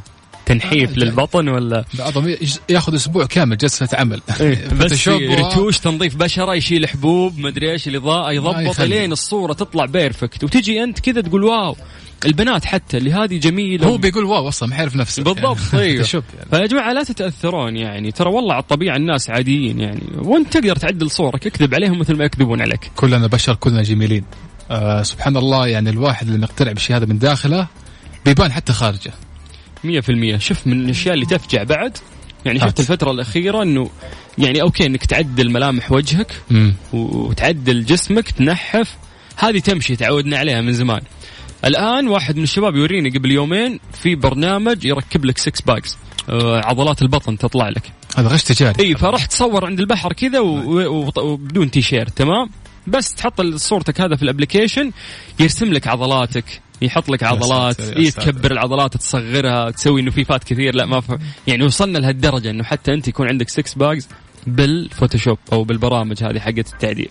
تنحيف 0.49 0.89
آه، 0.91 0.93
للبطن 0.99 1.47
ولا؟ 1.47 1.85
بعضهم 1.93 2.35
ياخذ 2.69 2.95
أسبوع 2.95 3.25
كامل 3.25 3.57
جلسة 3.57 3.87
عمل. 3.93 4.21
بس 4.29 4.93
فوتوشوب 4.93 5.21
و- 5.21 5.33
رتوش 5.33 5.79
تنظيف 5.79 6.15
بشرة 6.15 6.55
يشيل 6.55 6.87
حبوب 6.87 7.37
مدري 7.39 7.71
إيش 7.71 7.87
الاضاءه 7.87 8.31
يضبط. 8.31 8.81
لين 8.81 9.11
الصورة 9.11 9.53
تطلع 9.53 9.85
perfect 9.85 10.43
وتجي 10.43 10.83
أنت 10.83 10.99
كذا 10.99 11.21
تقول 11.21 11.43
wow. 11.43 11.75
البنات 12.25 12.65
حتى 12.65 12.97
اللي 12.97 13.13
هذه 13.13 13.37
جميلة. 13.37 13.87
هو 13.87 13.97
بيقول 13.97 14.23
wow 14.23 14.47
أصلا 14.47 14.69
ما 14.69 14.75
يعرف 14.75 14.95
نفسه. 14.95 15.23
بالضبط 15.23 15.57
يعني. 15.73 15.85
أيوه. 15.85 16.07
يعني. 16.13 16.49
فيا 16.51 16.65
جماعة 16.65 16.93
لا 16.93 17.03
تتأثرون 17.03 17.77
يعني. 17.77 18.11
ترى 18.11 18.29
والله 18.29 18.53
على 18.53 18.61
الطبيعة 18.61 18.95
الناس 18.95 19.29
عاديين 19.29 19.79
يعني. 19.79 20.01
وأنت 20.17 20.53
تقدر 20.53 20.75
تعدل 20.75 21.11
صورك 21.11 21.47
اكذب 21.47 21.73
عليهم 21.75 21.99
مثل 21.99 22.15
ما 22.15 22.25
يكذبون 22.25 22.61
عليك. 22.61 22.91
كلنا 22.95 23.27
بشر 23.27 23.55
كلنا 23.55 23.83
جميلين. 23.83 24.23
آه 24.71 25.03
سبحان 25.03 25.37
الله 25.37 25.67
يعني 25.67 25.89
الواحد 25.89 26.27
اللي 26.27 26.39
مقتنع 26.39 26.71
بالشيء 26.71 26.95
هذا 26.95 27.05
من 27.05 27.19
داخله 27.19 27.67
بيبان 28.25 28.51
حتى 28.51 28.73
خارجه. 28.73 29.13
100% 29.83 30.37
شوف 30.39 30.67
من 30.67 30.81
الأشياء 30.85 31.13
اللي 31.13 31.25
تفجع 31.25 31.63
بعد 31.63 31.97
يعني 32.45 32.59
شفت 32.59 32.67
هات. 32.69 32.79
الفترة 32.79 33.11
الأخيرة 33.11 33.63
إنه 33.63 33.89
يعني 34.37 34.61
okay 34.61 34.85
إنك 34.85 35.05
تعدل 35.05 35.49
ملامح 35.51 35.91
وجهك 35.91 36.31
مم. 36.51 36.73
وتعدل 36.93 37.85
جسمك 37.85 38.31
تنحف. 38.31 38.95
هذه 39.37 39.59
تمشي 39.59 39.95
تعودنا 39.95 40.37
عليها 40.37 40.61
من 40.61 40.73
زمان. 40.73 41.01
الآن 41.65 42.07
واحد 42.07 42.37
من 42.37 42.43
الشباب 42.43 42.75
يوريني 42.75 43.09
قبل 43.09 43.31
يومين 43.31 43.79
في 43.93 44.15
برنامج 44.15 44.85
يركب 44.85 45.25
لك 45.25 45.37
six 45.37 45.61
packs 45.61 45.97
آه، 46.29 46.61
عضلات 46.65 47.01
البطن 47.01 47.37
تطلع 47.37 47.69
لك. 47.69 47.91
هذا 48.17 48.27
غش 48.27 48.43
تجاري. 48.43 48.83
إي 48.83 48.95
فرحت 48.95 49.31
تصور 49.31 49.65
عند 49.65 49.79
البحر 49.79 50.13
كذا 50.13 50.39
و- 50.39 51.11
وبدون 51.17 51.71
تي 51.71 51.81
شيرت 51.81 52.17
تمام؟ 52.17 52.49
بس 52.87 53.15
تحط 53.15 53.41
صورتك 53.41 54.01
هذا 54.01 54.15
في 54.15 54.23
ال 54.23 54.29
application 54.29 54.91
يرسم 55.39 55.73
لك 55.73 55.87
عضلاتك 55.87 56.61
يحط 56.81 57.09
لك 57.09 57.23
عضلات 57.23 57.79
إيه. 57.79 58.09
تكبر 58.09 58.51
العضلات 58.51 58.97
تصغرها 58.97 59.71
تسوي 59.71 60.01
إنه 60.01 60.11
في 60.11 60.23
fat 60.23 60.43
كثير 60.43 60.75
لا 60.75 60.85
ما 60.85 61.01
ف... 61.01 61.19
يعني 61.47 61.63
وصلنا 61.63 61.97
لهالدرجة 61.97 62.49
إنه 62.49 62.63
حتى 62.63 62.93
أنت 62.93 63.07
يكون 63.07 63.27
عندك 63.27 63.49
six 63.49 63.73
packs 63.73 64.07
بالفوتوشوب 64.47 65.37
أو 65.53 65.63
بالبرامج 65.63 66.23
هذه 66.23 66.39
حقت 66.39 66.73
التعديل 66.73 67.09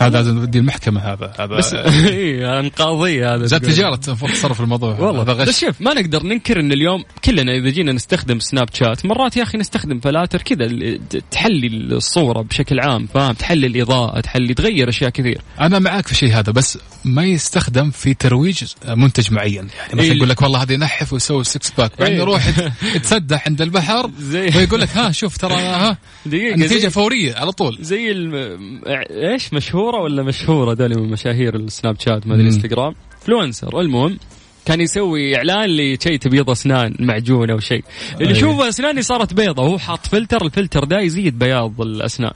هذا 0.00 0.16
لازم 0.18 0.34
نودي 0.34 0.58
المحكمة 0.58 1.00
هذا 1.00 1.32
هذا 1.38 1.56
بس 1.56 1.74
اي 1.74 2.58
نقاضيه 2.60 3.34
هذا 3.34 3.46
زاد 3.46 3.64
المفروض 4.08 4.30
تصرف 4.30 4.60
الموضوع. 4.60 4.94
هذا 4.94 5.02
والله 5.02 5.22
غش. 5.22 5.48
بس 5.48 5.60
شوف 5.60 5.80
ما 5.80 5.94
نقدر 5.94 6.22
ننكر 6.22 6.60
إن 6.60 6.72
اليوم 6.72 7.04
كلنا 7.24 7.52
إذا 7.52 7.70
جينا 7.70 7.92
نستخدم 7.92 8.38
سناب 8.38 8.68
شات 8.74 9.06
مرات 9.06 9.36
يا 9.36 9.42
أخي 9.42 9.58
نستخدم 9.58 10.00
فلاتر 10.00 10.42
كذا 10.42 10.64
ال- 10.64 11.00
تحلي 11.30 11.66
الصورة 11.66 12.42
بشكل 12.42 12.80
عام 12.80 13.06
فاهم؟ 13.06 13.32
تحلي 13.32 13.66
الإضاءة 13.66 14.20
تحلي 14.20 14.54
تغير 14.54 14.88
أشياء 14.88 15.10
كثير. 15.10 15.40
أنا 15.60 15.78
معاك 15.78 16.06
في 16.06 16.12
الشيء 16.12 16.32
هذا 16.38 16.52
بس 16.52 16.78
ما 17.04 17.24
يستخدم 17.24 17.90
في 17.90 18.14
ترويج 18.14 18.64
منتج 18.88 19.32
معين. 19.32 19.54
يعني 19.54 19.68
مثلا 19.92 20.02
إيه. 20.02 20.12
يقول 20.16 20.28
لك 20.28 20.42
والله 20.42 20.62
هذا 20.62 20.72
ينحف 20.72 21.12
ويسوي 21.12 21.44
six 21.44 21.70
pack 21.78 21.92
بعدين 21.98 22.14
إيه. 22.14 22.22
يروح 22.22 22.46
يت- 22.48 22.72
يتسدح 22.96 23.46
عند 23.48 23.62
البحر 23.62 24.10
زي 24.18 24.50
ويقول 24.56 24.80
لك 24.80 24.96
ها 24.96 25.10
شوف 25.12 25.36
ترى 25.36 25.54
ها 25.54 25.98
دقيقة 26.26 26.54
النتيجة 26.54 26.88
فورية 26.88 27.34
على 27.34 27.52
طول. 27.52 27.78
زي 27.80 28.10
الم... 28.10 28.80
إيش 29.10 29.52
مشهورة 29.84 30.02
ولا 30.02 30.22
مشهورة 30.22 30.74
دول 30.74 30.98
من 30.98 31.10
مشاهير 31.10 31.56
السناب 31.56 32.00
شات 32.00 32.26
ما 32.26 32.34
أدري. 32.34 32.46
إنستغرام؟ 32.46 32.94
influencer 33.20 33.80
المهم 33.80 34.18
كان 34.66 34.80
يسوي 34.80 35.36
إعلان 35.36 35.70
لشيء 35.70 36.16
تبيض 36.16 36.50
أسنان 36.50 36.94
معجون 36.98 37.50
أو 37.50 37.60
شيء. 37.60 37.84
اللي 38.20 38.34
أي. 38.34 38.40
شوف 38.40 38.60
أسناني 38.60 39.02
صارت 39.02 39.34
بيضة 39.34 39.62
وهو 39.62 39.78
حاط 39.78 40.06
فلتر 40.06 40.44
الفلتر 40.44 40.84
ده 40.84 41.00
يزيد 41.00 41.38
بياض 41.38 41.80
الأسنان. 41.80 42.32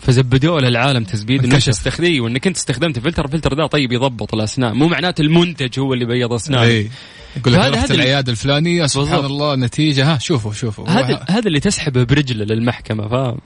فزبدوا 0.00 0.60
له 0.60 0.68
العالم 0.68 1.04
تزبيد 1.04 1.44
إنك. 1.44 1.62
تستخدمه 1.62 2.20
وإنك 2.20 2.46
أنت 2.46 2.56
استخدمت 2.56 2.98
فلتر 2.98 3.24
الفلتر 3.24 3.54
ده 3.54 3.66
طيب 3.66 3.92
يضبط 3.92 4.34
الأسنان. 4.34 4.76
مو 4.76 4.88
معناته 4.88 5.22
المنتج 5.22 5.80
هو 5.80 5.94
اللي 5.94 6.04
بيض 6.04 6.32
أسنان. 6.32 6.62
أي. 6.62 6.90
يقول 7.36 7.52
لك 7.52 7.60
رحت 7.60 7.90
العيادة 7.90 8.32
الفلانية 8.32 8.86
سبحان 8.86 9.08
بالضبط. 9.10 9.30
الله 9.30 9.54
النتيجه 9.54 10.14
ها 10.14 10.18
شوفوا 10.18 10.52
شوفوا. 10.52 10.88
هذا 10.88 11.24
هذا 11.28 11.48
اللي 11.48 11.60
تسحبه 11.60 12.04
برجله 12.04 12.44
للمحكمة 12.44 13.08
فاهم؟ 13.08 13.38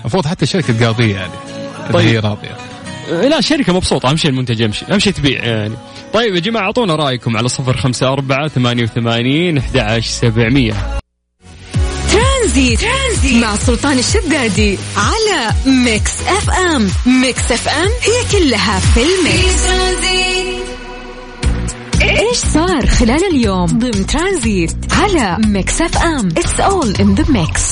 المفروض 0.00 0.26
حتى 0.26 0.42
الشركة 0.42 0.86
قاضيه 0.86 1.14
يعني. 1.14 1.63
طيب. 1.92 2.08
هي 2.08 2.18
راضية. 2.18 2.56
لا 3.28 3.40
شركة 3.40 3.72
مبسوطة. 3.72 4.10
أهم 4.10 4.16
شيء 4.16 4.30
المنتج 4.30 4.60
يمشي. 4.60 4.84
أهم 4.92 4.98
شيء 4.98 5.12
تبيع 5.12 5.44
يعني. 5.44 5.74
طيب 6.12 6.34
يا 6.34 6.40
جماعة 6.40 6.62
أعطونا 6.62 6.96
رأيكم 6.96 7.36
على 7.36 7.48
صفر 7.48 7.76
خمسة 7.76 8.08
أربعة 8.08 8.48
ثمانية 8.48 8.82
وثمانين 8.82 9.58
أحد 9.58 9.76
عشر 9.76 10.08
سبعمية. 10.10 10.74
ترانزيت. 12.12 12.80
ترانزيت 12.80 13.42
مع 13.42 13.56
سلطان 13.56 13.98
الشدادي 13.98 14.78
على 14.96 15.52
ميكس 15.66 16.12
أف 16.20 16.50
أم. 16.50 16.90
ميكس 17.06 17.52
أف 17.52 17.68
أم 17.68 17.88
هي 18.02 18.40
كلها 18.40 18.78
في 18.78 19.00
الميكس. 19.00 19.64
إيش 22.02 22.36
صار 22.36 22.86
خلال 22.86 23.24
اليوم؟ 23.30 23.66
ضمن 23.66 24.06
ترانزيت 24.06 24.76
على 24.92 25.38
ميكس 25.46 25.80
أف 25.80 25.98
أم. 25.98 26.28
It's 26.28 26.60
all 26.60 26.94
in 27.00 27.14
the 27.14 27.24
mix 27.28 27.62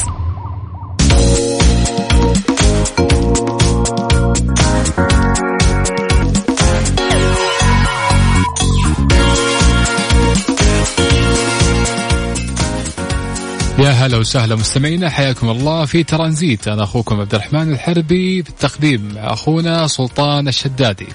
هلا 14.02 14.16
وسهلا 14.16 14.56
مستمعينا 14.56 15.10
حياكم 15.10 15.50
الله 15.50 15.84
في 15.84 16.02
ترانزيت 16.02 16.68
أنا 16.68 16.82
أخوكم 16.82 17.20
عبد 17.20 17.34
الرحمن 17.34 17.72
الحربي 17.72 18.42
بالتقديم 18.42 19.14
مع 19.14 19.32
أخونا 19.32 19.86
سلطان 19.86 20.48
الشدادي. 20.48 21.06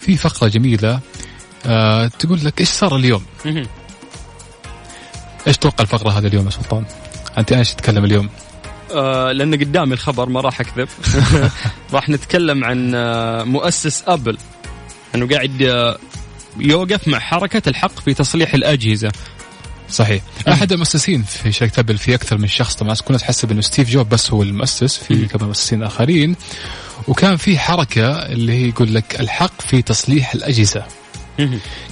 في 0.00 0.16
فقرة 0.16 0.48
جميلة 0.48 1.00
آه 1.66 2.06
تقول 2.06 2.44
لك 2.44 2.60
إيش 2.60 2.68
صار 2.68 2.96
اليوم؟ 2.96 3.22
إيش 5.46 5.56
توقع 5.56 5.82
الفقرة 5.82 6.10
هذا 6.10 6.28
اليوم 6.28 6.44
يا 6.44 6.50
سلطان؟ 6.50 6.84
أنت 7.38 7.52
إيش 7.52 7.74
تتكلم 7.74 8.04
اليوم؟ 8.04 8.28
آه 8.94 9.32
لأن 9.32 9.54
قدامي 9.54 9.94
الخبر 9.94 10.28
ما 10.28 10.40
راح 10.40 10.60
أكذب 10.60 10.88
راح 11.94 12.08
نتكلم 12.08 12.64
عن 12.64 12.94
آه 12.94 13.44
مؤسس 13.44 14.04
أبل 14.06 14.38
أنه 15.14 15.28
قاعد 15.28 15.62
آه 15.62 15.98
يوقف 16.58 17.08
مع 17.08 17.18
حركة 17.18 17.68
الحق 17.68 18.00
في 18.00 18.14
تصليح 18.14 18.54
الأجهزة 18.54 19.12
صحيح. 19.90 20.22
أحد 20.48 20.72
المؤسسين 20.72 21.22
في 21.22 21.52
شركة 21.52 21.80
ابل 21.80 21.98
في 21.98 22.14
أكثر 22.14 22.38
من 22.38 22.48
شخص 22.48 22.74
طبعا. 22.74 22.94
كنا 22.94 23.18
تحسب 23.18 23.50
انه 23.50 23.60
ستيف 23.60 23.90
جوبز 23.90 24.08
بس 24.08 24.30
هو 24.30 24.42
المؤسس 24.42 24.96
في 24.96 25.26
كمان 25.26 25.46
مؤسسين 25.46 25.82
آخرين. 25.82 26.36
وكان 27.08 27.36
في 27.36 27.58
حركة 27.58 28.08
اللي 28.10 28.52
هي 28.52 28.68
يقول 28.68 28.94
لك 28.94 29.20
الحق 29.20 29.62
في 29.62 29.82
تصليح 29.82 30.34
الأجهزة. 30.34 30.84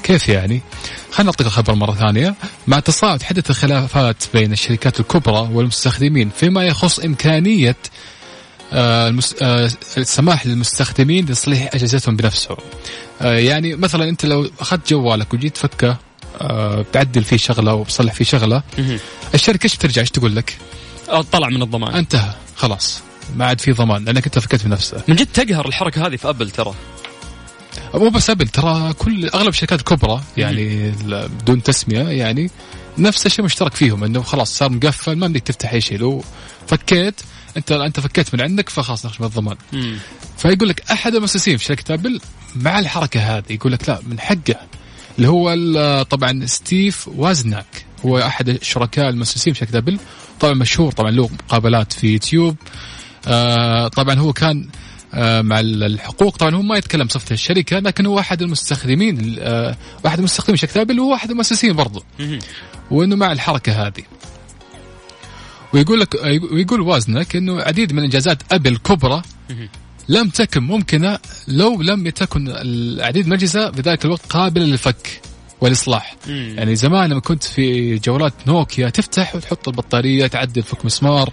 كيف 0.03 0.29
يعني؟ 0.29 0.61
خلينا 1.11 1.31
نعطيك 1.31 1.47
الخبر 1.47 1.75
مرة 1.75 1.95
ثانية. 1.95 2.35
مع 2.67 2.81
تصاعد 2.81 3.23
حدث 3.23 3.51
الخلافات 3.51 4.25
بين 4.35 4.53
الشركات 4.53 5.01
الكبرى 5.01 5.49
والمستخدمين 5.53 6.31
فيما 6.31 6.65
يخص 6.65 6.99
إمكانية 6.99 7.77
آه، 8.73 9.09
المس... 9.09 9.35
آه، 9.43 9.71
السماح 9.97 10.47
للمستخدمين 10.47 11.25
لتصليح 11.25 11.71
أجهزتهم 11.75 12.17
بنفسهم. 12.17 12.57
آه، 13.21 13.39
يعني 13.39 13.77
مثلا 13.77 14.09
أنت 14.09 14.27
لو 14.27 14.51
أخذت 14.61 14.91
جوالك 14.91 15.35
وجيت 15.35 15.55
تفكه 15.55 15.89
آه، 15.91 15.99
بتعدل 16.43 17.25
فيه 17.25 17.37
شغلة 17.37 17.75
وبتصلح 17.75 18.13
فيه 18.15 18.25
شغلة. 18.25 18.63
الشركة 19.35 19.65
إيش 19.65 19.77
بترجع؟ 19.77 20.01
إيش 20.01 20.11
تقول 20.11 20.37
لك؟ 20.37 20.59
آه، 21.09 21.23
طلع 21.23 21.49
من 21.49 21.63
الضمان. 21.63 21.95
انتهى. 21.95 22.35
خلاص. 22.57 23.03
ما 23.37 23.47
عاد 23.47 23.61
في 23.61 23.73
ضمان. 23.73 24.05
لأنك 24.05 24.25
أنت 24.25 24.39
فكيت 24.39 24.65
بنفسك 24.65 25.09
من 25.09 25.17
جد 25.17 25.27
تقهر 25.27 25.69
الحركة 25.69 26.07
هذه 26.07 26.17
في 26.17 26.29
أبل 26.29 26.51
ترى. 26.51 26.75
مو 27.95 28.09
بس 28.09 28.31
أبل 28.31 28.49
ترى 28.49 28.93
كل 28.93 29.29
أغلب 29.29 29.49
الشركات 29.49 29.79
الكبرى 29.79 30.21
يعني 30.37 30.91
بدون 31.43 31.63
تسمية 31.63 32.03
يعني 32.03 32.51
نفس 32.99 33.27
الشيء 33.27 33.45
مشترك 33.45 33.75
فيهم 33.75 34.05
إنه 34.05 34.23
خلاص 34.23 34.59
صار 34.59 34.71
مقفل 34.71 35.17
ما 35.17 35.27
بدك 35.27 35.41
تفتح 35.41 35.73
أي 35.73 35.81
شيء. 35.81 35.99
لو 35.99 36.25
فكيت 36.67 37.21
انت 37.57 37.73
أنت 37.73 38.01
فكيت 38.01 38.35
من 38.35 38.41
عندك 38.41 38.69
فخلاص 38.69 39.07
نخش 39.07 39.21
من 39.21 39.27
الضمان. 39.27 39.57
فيقول 40.39 40.69
لك 40.69 40.91
أحد 40.91 41.15
المؤسسين 41.15 41.57
في 41.57 41.65
شركة 41.65 41.95
أبل 41.95 42.21
مع 42.57 42.79
الحركة 42.79 43.21
هذه 43.21 43.45
يقول 43.51 43.73
لك 43.73 43.89
لا 43.89 44.01
من 44.07 44.21
حقه. 44.21 44.57
اللي 45.17 45.29
هو 45.29 46.03
طبعا 46.03 46.47
ستيف 46.47 47.09
وزنياك. 47.09 47.85
هو 48.07 48.19
أحد 48.19 48.49
الشركاء 48.49 49.09
المؤسسين 49.09 49.53
في 49.53 49.59
شركة 49.61 49.79
أبل. 49.79 49.99
طبعا 50.41 50.55
مشهور 50.55 50.93
طبعا 50.93 51.11
له 51.11 51.29
مقابلات 51.33 51.93
في 51.93 52.13
يوتيوب. 52.13 52.57
آه 53.27 53.89
طبعا 53.89 54.15
هو 54.15 54.33
كان 54.33 54.69
آه 55.15 55.43
مع 55.43 55.61
ال- 55.61 55.83
الحقوق. 55.85 56.37
طبعا 56.37 56.55
هو 56.55 56.63
ما 56.63 56.77
يتكلم 56.77 57.07
بصفه 57.07 57.33
الشركة 57.33 57.79
لكن 57.79 58.07
هو 58.07 58.19
أحد 58.19 58.43
المستخدمين 58.43 59.37
آه 59.39 59.77
واحد 60.05 60.19
المستخدمين 60.19 60.57
شركة 60.57 60.81
أبل 60.81 61.01
وهو 61.01 61.15
أحد 61.15 61.31
المؤسسين 61.31 61.73
برضه. 61.73 62.05
وإنه 62.91 63.17
مع 63.17 63.33
الحركة 63.33 63.87
هذه. 63.87 64.03
ويقول 65.75 66.01
لك 66.01 66.15
ويقول 66.53 66.81
وازنك 66.81 67.37
إنه 67.37 67.61
عديد 67.63 67.93
من 67.93 68.03
إنجازات 68.03 68.43
أبل 68.53 68.73
الكبرى 68.73 69.23
لم 70.09 70.29
تكن 70.29 70.63
ممكنة 70.63 71.19
لو 71.49 71.83
لم 71.83 72.09
تكن 72.09 72.49
العديد 72.49 73.27
من 73.27 73.33
الأجهزة 73.33 73.71
في 73.71 73.81
ذلك 73.81 74.05
الوقت 74.05 74.27
قابلة 74.27 74.65
للفك 74.65 75.21
والإصلاح. 75.61 76.17
مم. 76.27 76.55
يعني 76.57 76.77
زمان 76.77 77.11
لما 77.11 77.21
كنت 77.21 77.43
في 77.45 77.99
جوالات 77.99 78.33
نوكيا 78.47 78.89
تفتح 78.91 79.37
وتحط 79.37 79.69
البطارية 79.69 80.27
تعدل 80.27 80.63
فك 80.63 80.85
مسمار 80.85 81.31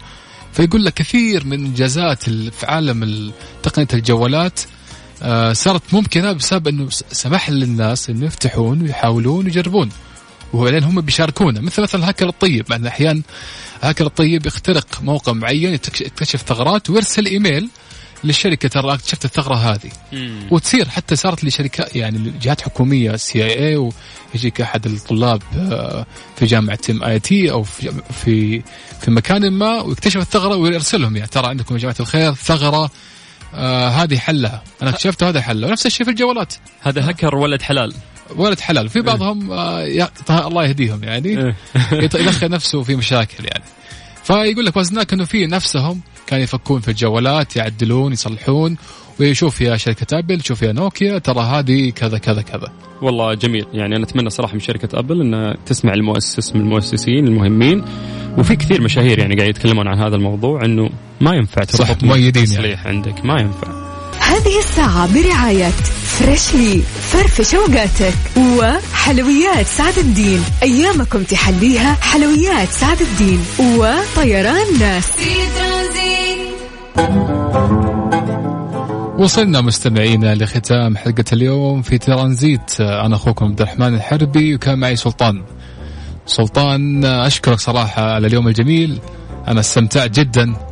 فيقول 0.54 0.86
لك 0.86 0.94
كثير 0.94 1.46
من 1.46 1.66
إنجازات 1.66 2.24
في 2.30 2.66
عالم 2.66 3.04
ال- 3.04 3.32
تقنية 3.64 3.88
الجوالات 3.94 4.60
آه، 5.24 5.54
صارت 5.54 5.82
ممكنة 5.94 6.32
بسبب 6.32 6.68
إنه 6.68 6.88
سمح 7.12 7.50
للناس 7.50 8.10
إنه 8.10 8.26
يفتحون 8.26 8.82
ويحاولون 8.82 9.46
ويجربون. 9.46 9.90
وبعدين 10.54 10.84
هم 10.84 11.02
بيشاركونا 11.02 11.62
مثل 11.62 11.82
مثلا 11.82 12.02
الهاكر 12.02 12.30
الطيب. 12.30 12.66
مع 12.70 12.88
أحيانا 12.88 13.22
الهاكر 13.84 14.06
الطيب 14.06 14.46
يخترق 14.46 15.02
موقع 15.02 15.34
معين 15.34 15.74
يكتش- 15.78 16.02
يكتشف 16.02 16.42
ثغرات 16.42 16.90
ويرسل 16.90 17.26
إيميل 17.26 17.70
للشركه 18.24 18.70
ترى 18.70 18.94
اكتشفت 18.94 19.26
الثغرة 19.26 19.56
هذه. 19.56 19.92
مم. 20.12 20.48
وتصير 20.52 20.90
حتى 20.90 21.16
صارت 21.16 21.44
لشركات 21.44 21.96
يعني 21.96 22.34
جهات 22.42 22.62
حكومية 22.62 23.16
CIA 23.16 23.92
ويجيك 24.34 24.62
أحد 24.62 24.86
الطلاب 24.86 25.42
آه، 25.58 26.06
في 26.36 26.46
جامعة 26.46 26.80
MIT 26.90 27.52
أو 27.52 27.64
في 27.64 27.92
في 28.24 28.62
في 29.02 29.12
مكان 29.12 29.52
ما 29.52 29.82
ويكتشف 29.82 30.22
الثغرة 30.22 30.56
ويرسلهم 30.56 31.16
يعني. 31.16 31.30
ترى 31.30 31.48
عندكم 31.48 31.76
يا 31.76 31.80
جماعة 31.80 31.96
الخير 32.00 32.34
ثغرة 32.34 32.92
آه 33.56 33.90
هذه 33.90 34.18
حلها. 34.18 34.64
أنا 34.82 34.90
اكتشفت 34.90 35.24
هذا 35.24 35.42
حلها. 35.42 35.70
ونفس 35.70 35.86
الشيء 35.86 36.06
في 36.06 36.12
الجوالات. 36.12 36.54
هذا 36.82 37.10
هكر 37.12 37.36
ولد 37.36 37.62
حلال. 37.62 37.94
ولد 38.36 38.60
حلال. 38.60 38.90
في 38.90 39.02
بعضهم 39.02 39.52
آه 39.52 39.82
يا- 39.82 40.10
الله 40.30 40.66
يهديهم 40.66 41.04
يعني. 41.04 41.30
إيه. 41.40 41.56
يدخل 41.92 42.50
نفسه 42.50 42.84
في 42.84 42.96
مشاكل 42.96 43.46
يعني. 43.46 43.64
فيقول 44.24 44.66
لك 44.66 44.78
وزناك 44.78 45.14
إنه 45.14 45.26
في 45.26 45.46
نفسهم 45.48 46.02
كانوا 46.32 46.44
يفكون 46.44 46.80
في 46.80 46.88
الجوالات 46.88 47.56
يعدلون 47.56 48.14
يصلحون. 48.14 48.78
ويشوف 49.20 49.62
يا 49.62 49.78
شركة 49.78 50.20
أبل 50.20 50.44
شوف 50.44 50.62
يا 50.62 50.72
نوكيا 50.72 51.18
ترى 51.18 51.40
هذه 51.40 51.90
كذا 51.90 52.18
كذا 52.18 52.42
كذا. 52.42 52.72
والله 53.02 53.34
جميل. 53.34 53.66
يعني 53.74 53.96
أنا 53.96 54.04
أتمنى 54.04 54.30
صراحة 54.30 54.54
من 54.54 54.60
شركة 54.60 55.00
أبل 55.00 55.22
إنها 55.22 55.56
تسمع 55.66 55.94
المؤسس 55.94 56.56
من 56.56 56.62
المؤسسين 56.62 57.28
المهمين. 57.28 57.84
وفي 58.38 58.56
كثير 58.56 58.82
مشاهير 58.82 59.20
يعني 59.20 59.36
قاعد 59.36 59.50
يتكلمون 59.50 59.88
عن 59.88 60.00
هذا 60.00 60.16
الموضوع 60.16 60.66
إنه 60.66 60.90
ما 61.22 61.36
ينفع 61.36 61.64
صح، 61.64 61.88
تربط 61.88 62.04
مؤيدين 62.04 62.44
يعني. 62.44 62.56
تصليح 62.56 62.88
عندك. 62.88 63.26
ما 63.26 63.42
ينفع. 63.42 63.81
هذه 64.32 64.60
الساعة 64.60 65.14
برعاية 65.14 65.70
فريشلي 66.06 66.82
فرفش 66.82 67.56
اوقاتك 67.56 68.14
وحلويات 68.38 69.66
سعد 69.66 69.98
الدين. 69.98 70.44
أيامكم 70.64 71.24
تحليها 71.24 71.94
حلويات 71.94 72.70
سعد 72.70 73.02
الدين 73.02 73.46
وطيران 73.60 74.80
ناس. 74.80 75.12
وصلنا 79.18 79.62
مستمعينا 79.62 80.36
لختام 80.36 80.98
حلقة 80.98 81.26
اليوم 81.34 81.82
في 81.82 81.98
ترانزيت. 81.98 82.82
أنا 82.82 83.16
أخوكم 83.16 83.46
عبد 83.46 83.62
الرحمن 83.62 83.96
الحربي 83.96 84.56
وكان 84.56 84.80
معي 84.80 84.96
سلطان. 84.96 85.44
سلطان 86.26 87.06
أشكرك 87.06 87.60
صراحة 87.60 88.14
على 88.14 88.28
اليوم 88.28 88.48
الجميل. 88.48 89.00
أنا 89.48 89.60
استمتعت 89.60 90.20
جدا. 90.20 90.71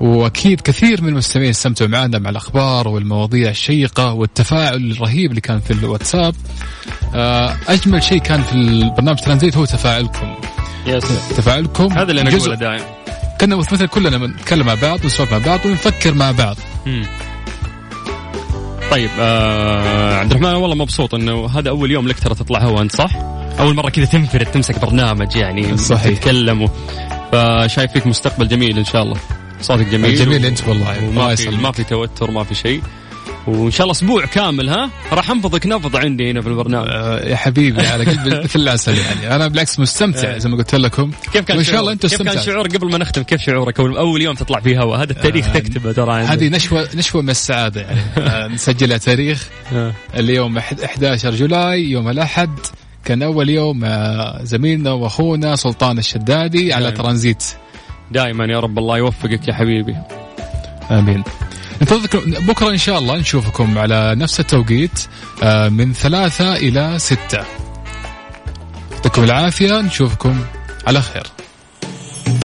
وأكيد 0.00 0.60
كثير 0.60 1.02
من 1.02 1.08
المستمعين 1.08 1.50
استمتعوا 1.50 1.90
معنا 1.90 2.18
مع 2.18 2.30
الأخبار 2.30 2.88
والمواضيع 2.88 3.50
الشيقة 3.50 4.12
والتفاعل 4.12 4.90
الرهيب 4.90 5.30
اللي 5.30 5.40
كان 5.40 5.60
في 5.60 5.70
الواتساب 5.70 6.34
آه، 7.14 7.56
أجمل 7.68 8.02
شيء 8.02 8.18
كان 8.18 8.42
في 8.42 8.52
البرنامج 8.52 9.18
ترانزيت 9.18 9.56
هو 9.56 9.64
تفاعلكم 9.64 10.34
يس 10.86 11.04
تفاعلكم 11.36 11.92
هذا 11.92 12.10
اللي 12.10 12.20
أنا 12.20 12.36
أقوله 12.36 12.54
دائما 12.54 12.84
كنا 13.40 13.56
مثل 13.56 13.86
كلنا 13.86 14.26
نتكلم 14.26 14.66
مع 14.66 14.74
بعض 14.74 15.04
ونسولف 15.04 15.32
مع 15.32 15.38
بعض 15.38 15.66
ونفكر 15.66 16.14
مع 16.14 16.30
بعض 16.30 16.56
مم. 16.86 17.06
طيب 18.90 19.10
آه 19.20 20.14
عبد 20.18 20.30
الرحمن 20.30 20.54
والله 20.54 20.76
مبسوط 20.76 21.14
إنه 21.14 21.46
هذا 21.46 21.68
أول 21.68 21.90
يوم 21.90 22.08
لك 22.08 22.18
ترى 22.18 22.34
تطلع 22.34 22.62
هو 22.62 22.80
انت 22.80 22.96
صح؟ 22.96 23.10
أول 23.60 23.74
مرة 23.74 23.90
كذا 23.90 24.04
تنفرد 24.04 24.46
تمسك 24.46 24.80
برنامج 24.80 25.36
يعني 25.36 25.76
صحيح. 25.76 26.18
تتكلم 26.18 26.62
و... 26.62 26.68
فشايف 27.32 27.92
فيك 27.92 28.06
مستقبل 28.06 28.48
جميل 28.48 28.78
إن 28.78 28.84
شاء 28.84 29.02
الله 29.02 29.16
صوتك 29.64 29.86
جميل. 29.86 30.14
جميل 30.14 30.46
أنت 30.46 30.68
والله. 30.68 30.98
الله 30.98 31.08
وما 31.08 31.34
في. 31.34 31.50
ما 31.50 31.72
في 31.72 31.84
توتر 31.84 32.30
ما 32.30 32.44
في 32.44 32.54
شيء. 32.54 32.82
وإن 33.46 33.70
شاء 33.70 33.82
الله 33.84 33.92
أسبوع 33.92 34.24
كامل 34.26 34.68
ها؟ 34.68 34.90
راح 35.12 35.30
أنفضك 35.30 35.66
نفض 35.66 35.96
عندي 35.96 36.30
هنا 36.30 36.40
في 36.40 36.48
البرنامج. 36.48 36.88
آه، 36.90 37.28
يا 37.28 37.36
حبيبي 37.36 37.86
على 37.86 38.04
مثل 38.26 38.60
العسل 38.60 38.98
يعني 38.98 39.34
أنا 39.36 39.48
بالعكس 39.48 39.78
مستمتع 39.80 40.38
زي 40.38 40.48
ما 40.48 40.56
قلت 40.56 40.74
لكم. 40.74 41.10
كيف 41.32 41.44
كان 41.44 41.56
وإن 41.56 41.64
شاء 41.64 41.80
الله 41.80 41.92
أنتم 41.92 42.08
كيف 42.08 42.22
كان 42.22 42.42
شعور 42.42 42.66
قبل 42.66 42.90
ما 42.90 42.98
نختم 42.98 43.22
كيف 43.22 43.40
شعورك؟ 43.42 43.80
اول 43.80 44.22
يوم 44.22 44.34
تطلع 44.34 44.60
فيه 44.60 44.82
هوا 44.82 44.96
هذا 44.96 45.12
التاريخ 45.12 45.46
آه، 45.46 45.52
تكتبه 45.52 45.92
ترى. 45.92 46.22
هذه 46.22 46.48
نشوه 46.48 46.88
نشوة 46.94 47.22
من 47.22 47.30
السعادة 47.30 47.80
يعني. 47.80 48.00
آه، 48.30 48.48
نسجلها 48.48 48.98
تاريخ. 48.98 49.48
آه. 49.72 49.92
اليوم 50.16 50.60
أحد- 50.60 50.84
11 50.84 51.30
جولاي 51.34 51.90
يوم 51.90 52.08
الأحد. 52.08 52.50
كان 53.04 53.22
أول 53.22 53.50
يوم 53.50 53.86
زميلنا 54.42 54.92
وأخونا 54.92 55.56
سلطان 55.56 55.98
الشدادي 55.98 56.72
على 56.72 56.84
دايم. 56.84 56.96
ترانزيت. 56.96 57.44
دائما 58.10 58.44
يا 58.44 58.60
رب 58.60 58.78
الله 58.78 58.98
يوفقك 58.98 59.48
يا 59.48 59.54
حبيبي. 59.54 59.96
آمين. 60.90 61.24
ننتظركم 61.80 62.30
بكرة 62.46 62.70
إن 62.70 62.78
شاء 62.78 62.98
الله 62.98 63.16
نشوفكم 63.16 63.78
على 63.78 64.14
نفس 64.14 64.40
التوقيت 64.40 65.06
آه، 65.42 65.68
من 65.68 65.92
ثلاثة 65.92 66.56
إلى 66.56 66.98
ستة. 66.98 67.44
يعطيكم 68.92 69.24
العافية 69.24 69.80
نشوفكم 69.80 70.40
على 70.86 71.02
خير. 71.02 71.33